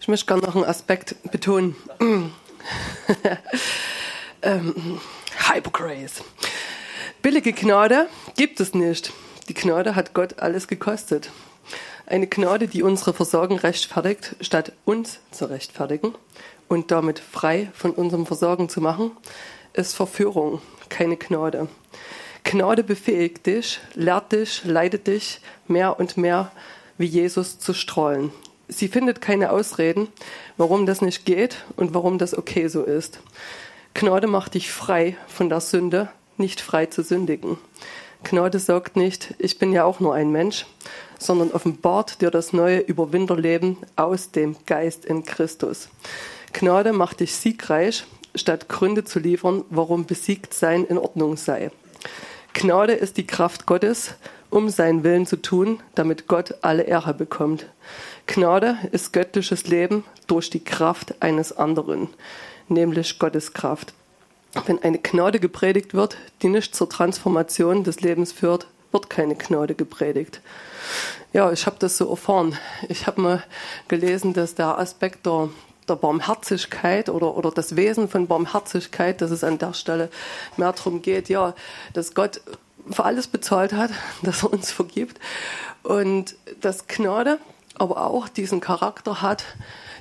Ich 0.00 0.08
möchte 0.08 0.24
gerne 0.24 0.46
noch 0.46 0.56
einen 0.56 0.64
Aspekt 0.64 1.16
betonen. 1.30 1.76
ähm, 4.40 5.00
Hypergrace. 5.50 6.22
Billige 7.22 7.52
Gnade 7.52 8.08
gibt 8.36 8.58
es 8.58 8.74
nicht. 8.74 9.12
Die 9.48 9.54
Gnade 9.54 9.94
hat 9.94 10.12
Gott 10.12 10.40
alles 10.40 10.66
gekostet. 10.66 11.30
Eine 12.04 12.26
Gnade, 12.26 12.66
die 12.66 12.82
unsere 12.82 13.14
Versorgung 13.14 13.58
rechtfertigt, 13.58 14.34
statt 14.40 14.72
uns 14.84 15.20
zu 15.30 15.44
rechtfertigen 15.44 16.16
und 16.66 16.90
damit 16.90 17.20
frei 17.20 17.70
von 17.74 17.92
unserem 17.92 18.26
Versorgen 18.26 18.68
zu 18.68 18.80
machen, 18.80 19.12
ist 19.72 19.94
Verführung, 19.94 20.60
keine 20.88 21.16
Gnade. 21.16 21.68
Gnade 22.42 22.82
befähigt 22.82 23.46
dich, 23.46 23.78
lehrt 23.94 24.32
dich, 24.32 24.64
leitet 24.64 25.06
dich, 25.06 25.40
mehr 25.68 26.00
und 26.00 26.16
mehr 26.16 26.50
wie 26.98 27.06
Jesus 27.06 27.60
zu 27.60 27.72
strahlen. 27.72 28.32
Sie 28.66 28.88
findet 28.88 29.20
keine 29.20 29.52
Ausreden, 29.52 30.08
warum 30.56 30.86
das 30.86 31.00
nicht 31.00 31.24
geht 31.24 31.64
und 31.76 31.94
warum 31.94 32.18
das 32.18 32.36
okay 32.36 32.66
so 32.66 32.82
ist. 32.82 33.20
Gnade 33.94 34.26
macht 34.26 34.54
dich 34.54 34.72
frei 34.72 35.16
von 35.28 35.48
der 35.48 35.60
Sünde, 35.60 36.10
nicht 36.36 36.60
frei 36.60 36.86
zu 36.86 37.02
sündigen. 37.02 37.58
Gnade 38.24 38.58
sagt 38.58 38.96
nicht, 38.96 39.34
ich 39.38 39.58
bin 39.58 39.72
ja 39.72 39.84
auch 39.84 40.00
nur 40.00 40.14
ein 40.14 40.30
Mensch, 40.30 40.66
sondern 41.18 41.50
offenbart 41.50 42.20
dir 42.20 42.30
das 42.30 42.52
neue 42.52 42.78
Überwinterleben 42.78 43.76
aus 43.96 44.30
dem 44.30 44.56
Geist 44.66 45.04
in 45.04 45.24
Christus. 45.24 45.88
Gnade 46.52 46.92
macht 46.92 47.20
dich 47.20 47.34
siegreich, 47.34 48.04
statt 48.34 48.68
Gründe 48.68 49.04
zu 49.04 49.18
liefern, 49.18 49.64
warum 49.70 50.06
besiegt 50.06 50.54
sein 50.54 50.84
in 50.84 50.98
Ordnung 50.98 51.36
sei. 51.36 51.70
Gnade 52.54 52.92
ist 52.92 53.16
die 53.16 53.26
Kraft 53.26 53.66
Gottes, 53.66 54.14
um 54.50 54.68
seinen 54.68 55.02
Willen 55.02 55.26
zu 55.26 55.36
tun, 55.40 55.80
damit 55.94 56.28
Gott 56.28 56.54
alle 56.60 56.82
Ehre 56.82 57.14
bekommt. 57.14 57.66
Gnade 58.26 58.76
ist 58.92 59.12
göttliches 59.12 59.66
Leben 59.66 60.04
durch 60.26 60.50
die 60.50 60.62
Kraft 60.62 61.14
eines 61.20 61.56
anderen, 61.56 62.08
nämlich 62.68 63.18
Gottes 63.18 63.54
Kraft. 63.54 63.94
Wenn 64.66 64.82
eine 64.82 64.98
Gnade 64.98 65.40
gepredigt 65.40 65.94
wird, 65.94 66.16
die 66.42 66.48
nicht 66.48 66.74
zur 66.74 66.88
Transformation 66.88 67.84
des 67.84 68.00
Lebens 68.00 68.32
führt, 68.32 68.66
wird 68.90 69.08
keine 69.08 69.34
Gnade 69.34 69.74
gepredigt. 69.74 70.40
Ja, 71.32 71.50
ich 71.50 71.64
habe 71.66 71.76
das 71.78 71.96
so 71.96 72.10
erfahren. 72.10 72.58
Ich 72.88 73.06
habe 73.06 73.20
mal 73.20 73.42
gelesen, 73.88 74.34
dass 74.34 74.54
der 74.54 74.78
Aspekt 74.78 75.24
der, 75.24 75.48
der 75.88 75.96
Barmherzigkeit 75.96 77.08
oder, 77.08 77.36
oder 77.36 77.50
das 77.50 77.76
Wesen 77.76 78.08
von 78.08 78.26
Barmherzigkeit, 78.26 79.22
dass 79.22 79.30
es 79.30 79.42
an 79.42 79.58
der 79.58 79.72
Stelle 79.72 80.10
mehr 80.58 80.72
darum 80.72 81.00
geht, 81.00 81.30
ja, 81.30 81.54
dass 81.94 82.14
Gott 82.14 82.42
für 82.90 83.04
alles 83.04 83.28
bezahlt 83.28 83.72
hat, 83.72 83.90
dass 84.22 84.42
er 84.42 84.52
uns 84.52 84.70
vergibt 84.70 85.18
und 85.82 86.36
dass 86.60 86.86
Gnade 86.86 87.38
aber 87.76 88.06
auch 88.06 88.28
diesen 88.28 88.60
Charakter 88.60 89.22
hat, 89.22 89.44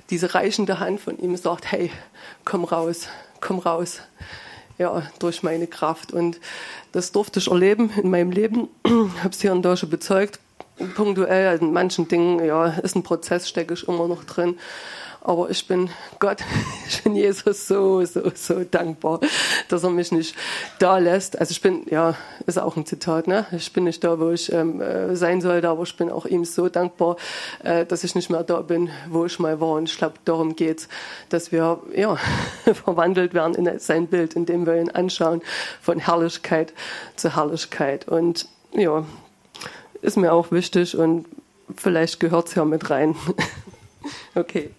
diese 0.09 0.33
reichende 0.35 0.79
Hand 0.79 0.99
von 0.99 1.17
ihm 1.17 1.37
sagt, 1.37 1.71
hey, 1.71 1.89
komm 2.43 2.65
raus, 2.65 3.07
komm 3.41 3.59
raus. 3.59 3.99
Ja, 4.77 5.03
durch 5.19 5.43
meine 5.43 5.67
Kraft. 5.67 6.13
Und 6.13 6.39
das 6.91 7.11
durfte 7.11 7.39
ich 7.39 7.49
erleben 7.49 7.91
in 8.01 8.09
meinem 8.09 8.31
Leben. 8.31 8.69
habe 8.87 9.29
es 9.29 9.41
hier 9.41 9.53
da 9.55 9.75
schon 9.75 9.89
bezeugt. 9.89 10.39
Punktuell, 10.95 11.59
in 11.59 11.73
manchen 11.73 12.07
Dingen, 12.07 12.43
ja, 12.43 12.67
ist 12.67 12.95
ein 12.95 13.03
Prozess, 13.03 13.47
stecke 13.47 13.73
ich 13.73 13.87
immer 13.87 14.07
noch 14.07 14.23
drin. 14.23 14.57
Aber 15.23 15.51
ich 15.51 15.67
bin 15.67 15.91
Gott, 16.19 16.39
ich 16.87 17.03
bin 17.03 17.15
Jesus 17.15 17.67
so, 17.67 18.03
so, 18.05 18.31
so 18.33 18.63
dankbar, 18.63 19.19
dass 19.69 19.83
er 19.83 19.91
mich 19.91 20.11
nicht 20.11 20.35
da 20.79 20.97
lässt. 20.97 21.39
Also 21.39 21.51
ich 21.51 21.61
bin, 21.61 21.85
ja, 21.89 22.15
ist 22.47 22.57
auch 22.57 22.75
ein 22.75 22.87
Zitat, 22.87 23.27
ne? 23.27 23.45
Ich 23.51 23.71
bin 23.71 23.83
nicht 23.83 24.03
da, 24.03 24.19
wo 24.19 24.31
ich 24.31 24.51
ähm, 24.51 24.81
äh, 24.81 25.15
sein 25.15 25.39
sollte, 25.39 25.69
aber 25.69 25.83
ich 25.83 25.95
bin 25.95 26.09
auch 26.09 26.25
ihm 26.25 26.43
so 26.43 26.69
dankbar, 26.69 27.17
äh, 27.63 27.85
dass 27.85 28.03
ich 28.03 28.15
nicht 28.15 28.31
mehr 28.31 28.43
da 28.43 28.61
bin, 28.61 28.89
wo 29.09 29.25
ich 29.25 29.37
mal 29.37 29.61
war. 29.61 29.73
Und 29.73 29.89
ich 29.89 29.97
glaube, 29.97 30.15
darum 30.25 30.55
geht's, 30.55 30.87
dass 31.29 31.51
wir, 31.51 31.79
ja, 31.95 32.17
verwandelt 32.73 33.35
werden 33.35 33.53
in 33.53 33.79
sein 33.79 34.07
Bild, 34.07 34.33
indem 34.33 34.65
wir 34.65 34.81
ihn 34.81 34.89
anschauen, 34.89 35.43
von 35.81 35.99
Herrlichkeit 35.99 36.73
zu 37.15 37.35
Herrlichkeit. 37.35 38.07
Und 38.07 38.47
ja, 38.73 39.05
ist 40.01 40.17
mir 40.17 40.33
auch 40.33 40.51
wichtig 40.51 40.97
und 40.97 41.27
vielleicht 41.77 42.19
gehört's 42.19 42.55
ja 42.55 42.65
mit 42.65 42.89
rein. 42.89 43.15
okay. 44.35 44.71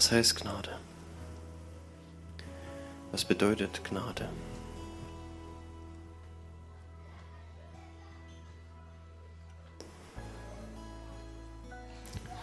Was 0.00 0.12
heißt 0.12 0.36
Gnade? 0.36 0.78
Was 3.12 3.22
bedeutet 3.22 3.84
Gnade? 3.84 4.30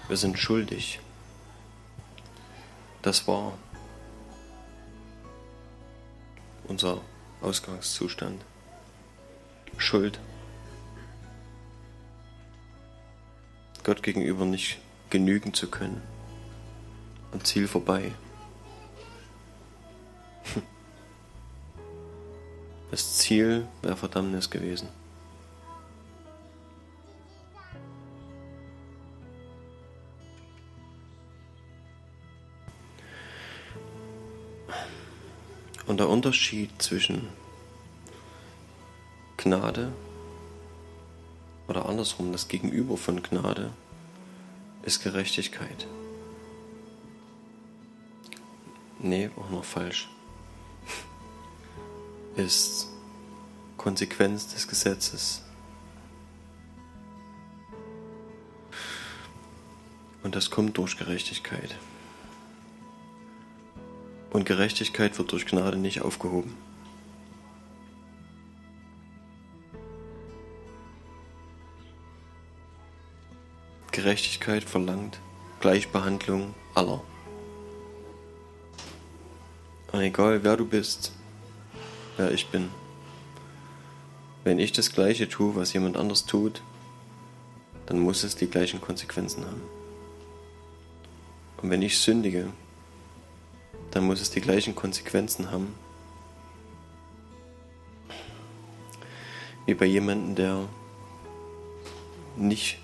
Wir 0.08 0.17
sind 0.17 0.38
schuldig. 0.38 1.00
Das 3.02 3.28
war 3.28 3.58
unser 6.67 7.02
Ausgangszustand. 7.41 8.46
Schuld. 9.80 10.20
Gott 13.84 14.04
gegenüber 14.04 14.46
nicht 14.46 14.78
genügen 15.10 15.56
zu 15.56 15.72
können 15.72 16.17
am 17.32 17.44
Ziel 17.44 17.68
vorbei. 17.68 18.13
Das 22.90 23.18
Ziel 23.18 23.68
wäre 23.82 23.98
Verdammnis 23.98 24.50
gewesen. 24.50 24.88
Und 35.86 36.00
der 36.00 36.10
Unterschied 36.10 36.82
zwischen 36.82 37.28
Gnade 39.38 39.92
oder 41.68 41.88
andersrum 41.88 42.32
das 42.32 42.48
Gegenüber 42.48 42.98
von 42.98 43.22
Gnade 43.22 43.72
ist 44.84 45.04
Gerechtigkeit. 45.04 45.88
Nee, 49.00 49.30
auch 49.38 49.50
noch 49.50 49.64
falsch. 49.64 50.10
Ist 52.36 52.88
Konsequenz 53.78 54.54
des 54.54 54.68
Gesetzes. 54.68 55.44
Und 60.24 60.36
das 60.36 60.50
kommt 60.50 60.78
durch 60.78 60.98
Gerechtigkeit. 60.98 61.76
Und 64.32 64.46
Gerechtigkeit 64.46 65.18
wird 65.18 65.32
durch 65.32 65.46
Gnade 65.46 65.78
nicht 65.78 66.02
aufgehoben. 66.02 66.56
Gerechtigkeit 73.92 74.64
verlangt 74.64 75.20
Gleichbehandlung 75.60 76.54
aller. 76.76 77.02
Egal 79.93 80.43
wer 80.43 80.58
du 80.58 80.65
bist, 80.65 81.12
wer 82.17 82.32
ich 82.32 82.47
bin, 82.47 82.69
wenn 84.43 84.60
ich 84.60 84.71
das 84.71 84.91
Gleiche 84.91 85.28
tue, 85.28 85.56
was 85.56 85.73
jemand 85.73 85.97
anders 85.97 86.26
tut, 86.26 86.62
dann 87.86 88.00
muss 88.00 88.23
es 88.23 88.36
die 88.36 88.47
gleichen 88.47 88.80
Konsequenzen 88.80 89.45
haben. 89.45 89.62
Und 91.62 91.69
wenn 91.69 91.82
ich 91.82 92.00
sündige, 92.00 92.47
dann 93.91 94.06
muss 94.06 94.21
es 94.21 94.30
die 94.30 94.41
gleichen 94.41 94.76
Konsequenzen 94.76 95.52
haben, 95.52 95.73
wie 99.65 99.73
bei 99.73 99.86
jemandem, 99.86 100.36
der 100.36 100.69
nicht 102.36 102.80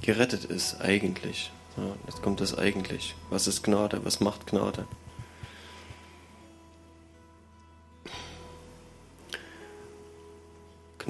gerettet 0.00 0.44
ist, 0.44 0.80
eigentlich. 0.80 1.52
Ja, 1.76 1.94
jetzt 2.06 2.22
kommt 2.22 2.40
das 2.40 2.56
eigentlich. 2.56 3.14
Was 3.30 3.46
ist 3.46 3.62
Gnade? 3.62 4.04
Was 4.04 4.20
macht 4.20 4.46
Gnade? 4.46 4.86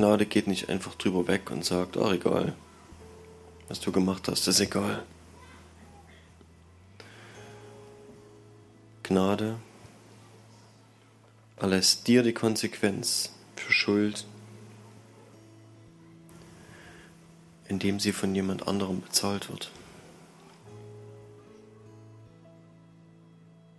Gnade 0.03 0.27
geht 0.27 0.49
nicht 0.49 0.69
einfach 0.69 0.97
drüber 0.97 1.29
weg 1.29 1.53
und 1.53 1.65
sagt, 1.65 1.97
ach 1.97 2.11
egal, 2.11 2.57
was 3.69 3.79
du 3.79 3.93
gemacht 3.93 4.27
hast, 4.27 4.49
ist 4.49 4.59
egal. 4.59 5.05
Gnade 9.05 9.61
erlässt 11.57 12.09
dir 12.09 12.25
die 12.25 12.33
Konsequenz 12.33 13.31
für 13.55 13.71
Schuld, 13.73 14.27
indem 17.69 18.01
sie 18.01 18.11
von 18.11 18.35
jemand 18.35 18.67
anderem 18.67 19.03
bezahlt 19.03 19.51
wird. 19.51 19.71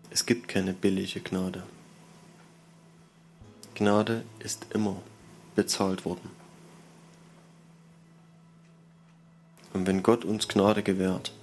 Es 0.09 0.25
gibt 0.25 0.47
keine 0.47 0.71
billige 0.71 1.19
Gnade. 1.19 1.63
Gnade 3.75 4.23
ist 4.39 4.67
immer 4.73 5.01
bezahlt 5.55 6.05
worden. 6.05 6.29
Und 9.73 9.87
wenn 9.87 10.03
Gott 10.03 10.23
uns 10.23 10.47
Gnade 10.47 10.83
gewährt, 10.83 11.33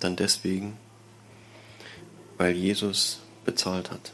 dann 0.00 0.16
deswegen, 0.16 0.76
weil 2.36 2.54
Jesus 2.54 3.20
bezahlt 3.44 3.90
hat. 3.90 4.12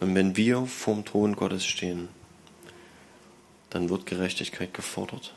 Und 0.00 0.14
wenn 0.14 0.36
wir 0.36 0.66
vorm 0.66 1.04
Thron 1.04 1.36
Gottes 1.36 1.64
stehen, 1.66 2.08
dann 3.70 3.88
wird 3.88 4.06
Gerechtigkeit 4.06 4.74
gefordert. 4.74 5.34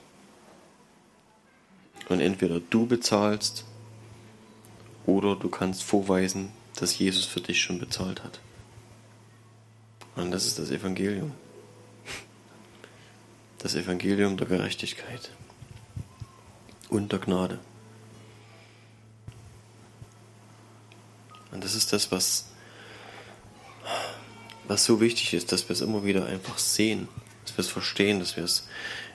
Und 2.10 2.20
entweder 2.20 2.60
du 2.60 2.86
bezahlst 2.86 3.66
oder 5.06 5.36
du 5.36 5.50
kannst 5.50 5.84
vorweisen, 5.84 6.52
dass 6.76 6.98
Jesus 6.98 7.26
für 7.26 7.42
dich 7.42 7.62
schon 7.62 7.80
bezahlt 7.80 8.24
hat. 8.24 8.40
Und 10.16 10.32
das 10.32 10.46
ist 10.46 10.60
das 10.60 10.72
Evangelium. 10.72 11.34
Das 13.58 13.76
Evangelium 13.76 14.38
der 14.38 14.48
Gerechtigkeit 14.48 15.32
und 16.90 17.12
der 17.12 17.20
Gnade. 17.20 17.60
Und 21.52 21.64
das 21.64 21.76
ist 21.76 21.94
das, 21.94 22.12
was, 22.12 22.48
was 24.68 24.84
so 24.84 25.00
wichtig 25.00 25.34
ist, 25.34 25.52
dass 25.52 25.70
wir 25.70 25.74
es 25.74 25.82
immer 25.82 26.04
wieder 26.04 26.26
einfach 26.26 26.58
sehen, 26.58 27.08
dass 27.46 27.58
wir 27.58 27.62
es 27.62 27.70
verstehen, 27.70 28.20
dass 28.20 28.36
wir 28.36 28.44
es 28.44 28.68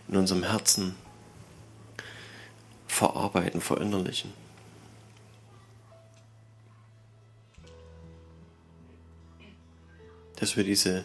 in 0.08 0.16
unserem 0.16 0.44
Herzen 0.44 0.94
verarbeiten, 2.86 3.60
verinnerlichen. 3.60 4.32
Dass 10.38 10.56
wir 10.56 10.64
diese 10.64 11.04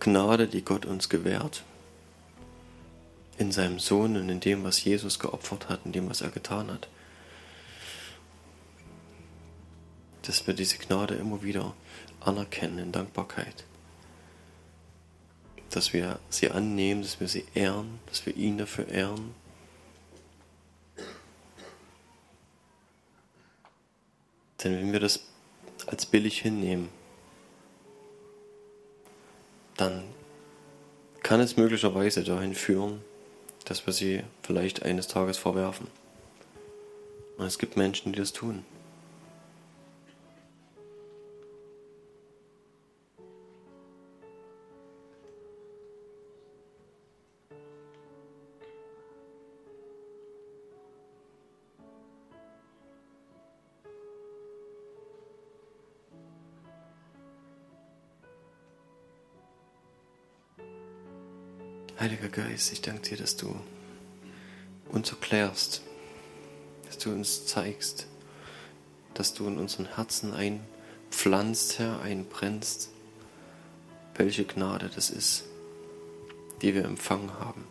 Gnade, 0.00 0.48
die 0.48 0.64
Gott 0.64 0.86
uns 0.86 1.08
gewährt, 1.08 1.64
in 3.36 3.52
seinem 3.52 3.78
Sohn 3.78 4.16
und 4.16 4.28
in 4.28 4.40
dem, 4.40 4.64
was 4.64 4.82
Jesus 4.82 5.18
geopfert 5.18 5.68
hat, 5.68 5.80
in 5.84 5.92
dem, 5.92 6.08
was 6.08 6.22
er 6.22 6.30
getan 6.30 6.70
hat, 6.70 6.88
dass 10.22 10.46
wir 10.46 10.54
diese 10.54 10.78
Gnade 10.78 11.14
immer 11.14 11.42
wieder 11.42 11.74
anerkennen 12.20 12.78
in 12.78 12.92
Dankbarkeit, 12.92 13.64
dass 15.70 15.92
wir 15.92 16.18
sie 16.30 16.50
annehmen, 16.50 17.02
dass 17.02 17.20
wir 17.20 17.28
sie 17.28 17.44
ehren, 17.54 17.98
dass 18.06 18.24
wir 18.24 18.34
ihn 18.34 18.56
dafür 18.56 18.88
ehren. 18.88 19.34
Denn 24.62 24.78
wenn 24.78 24.92
wir 24.92 25.00
das 25.00 25.20
als 25.86 26.06
billig 26.06 26.40
hinnehmen, 26.40 26.88
dann 29.76 30.04
kann 31.22 31.40
es 31.40 31.56
möglicherweise 31.56 32.22
dahin 32.22 32.54
führen, 32.54 33.00
dass 33.64 33.86
wir 33.86 33.92
sie 33.92 34.22
vielleicht 34.42 34.82
eines 34.82 35.08
Tages 35.08 35.38
verwerfen. 35.38 35.86
Und 37.38 37.46
es 37.46 37.58
gibt 37.58 37.76
Menschen, 37.76 38.12
die 38.12 38.18
das 38.18 38.32
tun. 38.32 38.64
Geist, 62.54 62.72
ich 62.72 62.82
danke 62.82 63.08
dir, 63.08 63.16
dass 63.16 63.36
du 63.36 63.52
uns 64.88 65.10
erklärst, 65.10 65.82
dass 66.86 66.98
du 66.98 67.10
uns 67.10 67.46
zeigst, 67.46 68.06
dass 69.12 69.34
du 69.34 69.48
in 69.48 69.58
unseren 69.58 69.96
Herzen 69.96 70.32
einpflanzt, 70.32 71.80
Herr, 71.80 72.00
einbrennst, 72.00 72.90
welche 74.14 74.44
Gnade 74.44 74.88
das 74.94 75.10
ist, 75.10 75.46
die 76.62 76.76
wir 76.76 76.84
empfangen 76.84 77.32
haben. 77.40 77.64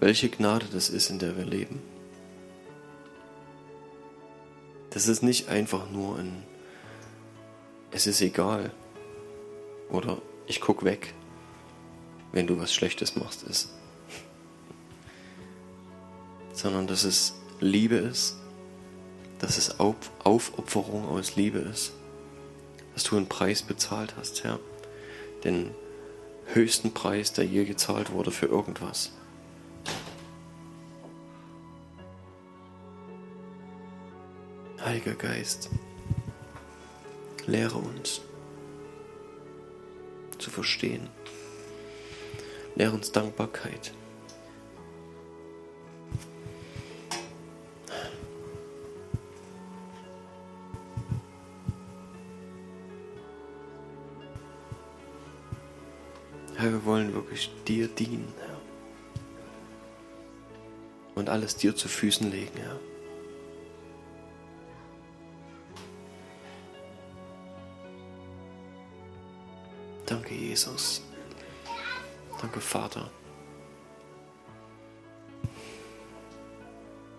Welche 0.00 0.30
Gnade 0.30 0.64
das 0.72 0.88
ist, 0.88 1.10
in 1.10 1.18
der 1.18 1.36
wir 1.36 1.44
leben. 1.44 1.82
Das 4.88 5.08
ist 5.08 5.22
nicht 5.22 5.50
einfach 5.50 5.90
nur 5.90 6.18
ein, 6.18 6.42
es 7.90 8.06
ist 8.06 8.22
egal 8.22 8.72
oder 9.90 10.22
ich 10.46 10.62
guck 10.62 10.84
weg 10.84 11.12
wenn 12.32 12.46
du 12.46 12.58
was 12.58 12.74
Schlechtes 12.74 13.16
machst, 13.16 13.42
ist. 13.44 13.70
Sondern 16.52 16.86
dass 16.86 17.04
es 17.04 17.34
Liebe 17.60 17.96
ist, 17.96 18.36
dass 19.38 19.58
es 19.58 19.78
Aufopferung 19.78 21.06
aus 21.08 21.36
Liebe 21.36 21.58
ist, 21.58 21.92
dass 22.94 23.04
du 23.04 23.16
einen 23.16 23.28
Preis 23.28 23.62
bezahlt 23.62 24.14
hast, 24.16 24.44
Herr. 24.44 24.58
Den 25.44 25.70
höchsten 26.46 26.92
Preis, 26.94 27.32
der 27.32 27.44
je 27.44 27.64
gezahlt 27.64 28.10
wurde 28.12 28.30
für 28.30 28.46
irgendwas. 28.46 29.12
Heiliger 34.82 35.14
Geist, 35.14 35.68
lehre 37.46 37.76
uns 37.76 38.20
zu 40.38 40.50
verstehen. 40.50 41.08
Lehr 42.76 42.92
uns 42.92 43.10
Dankbarkeit. 43.10 43.90
Herr, 56.56 56.70
wir 56.70 56.84
wollen 56.84 57.14
wirklich 57.14 57.50
dir 57.66 57.88
dienen, 57.88 58.32
Herr. 58.40 58.60
Und 61.14 61.30
alles 61.30 61.56
dir 61.56 61.74
zu 61.74 61.88
Füßen 61.88 62.30
legen, 62.30 62.58
Herr. 62.58 62.78
Danke, 70.04 70.34
Jesus. 70.34 71.02
Danke, 72.40 72.60
Vater. 72.60 73.10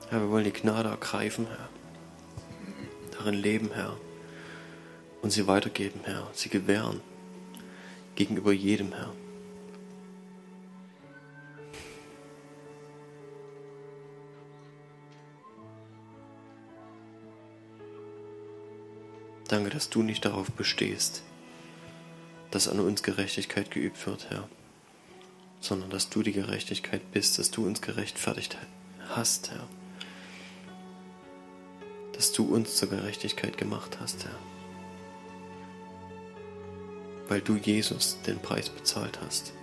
Herr, 0.09 0.21
wir 0.21 0.29
wollen 0.29 0.45
die 0.45 0.53
Gnade 0.53 0.89
ergreifen, 0.89 1.47
Herr. 1.47 1.69
Darin 3.17 3.33
leben, 3.33 3.71
Herr. 3.73 3.97
Und 5.21 5.31
sie 5.31 5.47
weitergeben, 5.47 5.99
Herr. 6.03 6.27
Sie 6.33 6.49
gewähren 6.49 7.01
gegenüber 8.15 8.53
jedem, 8.53 8.93
Herr. 8.93 9.13
Danke, 19.47 19.69
dass 19.69 19.89
du 19.89 20.03
nicht 20.03 20.25
darauf 20.25 20.51
bestehst, 20.51 21.23
dass 22.51 22.67
an 22.67 22.79
uns 22.79 23.01
Gerechtigkeit 23.01 23.71
geübt 23.71 24.05
wird, 24.05 24.29
Herr, 24.29 24.47
sondern 25.59 25.89
dass 25.89 26.09
du 26.09 26.23
die 26.23 26.33
Gerechtigkeit 26.33 27.11
bist, 27.11 27.39
dass 27.39 27.51
du 27.51 27.65
uns 27.65 27.81
gerechtfertigt 27.81 28.57
hast, 29.09 29.51
Herr. 29.51 29.67
Dass 32.13 32.31
du 32.31 32.45
uns 32.45 32.75
zur 32.75 32.89
Gerechtigkeit 32.89 33.57
gemacht 33.57 33.97
hast, 33.99 34.25
Herr. 34.25 34.39
Weil 37.27 37.41
du 37.41 37.55
Jesus 37.57 38.17
den 38.25 38.39
Preis 38.39 38.69
bezahlt 38.69 39.19
hast. 39.25 39.53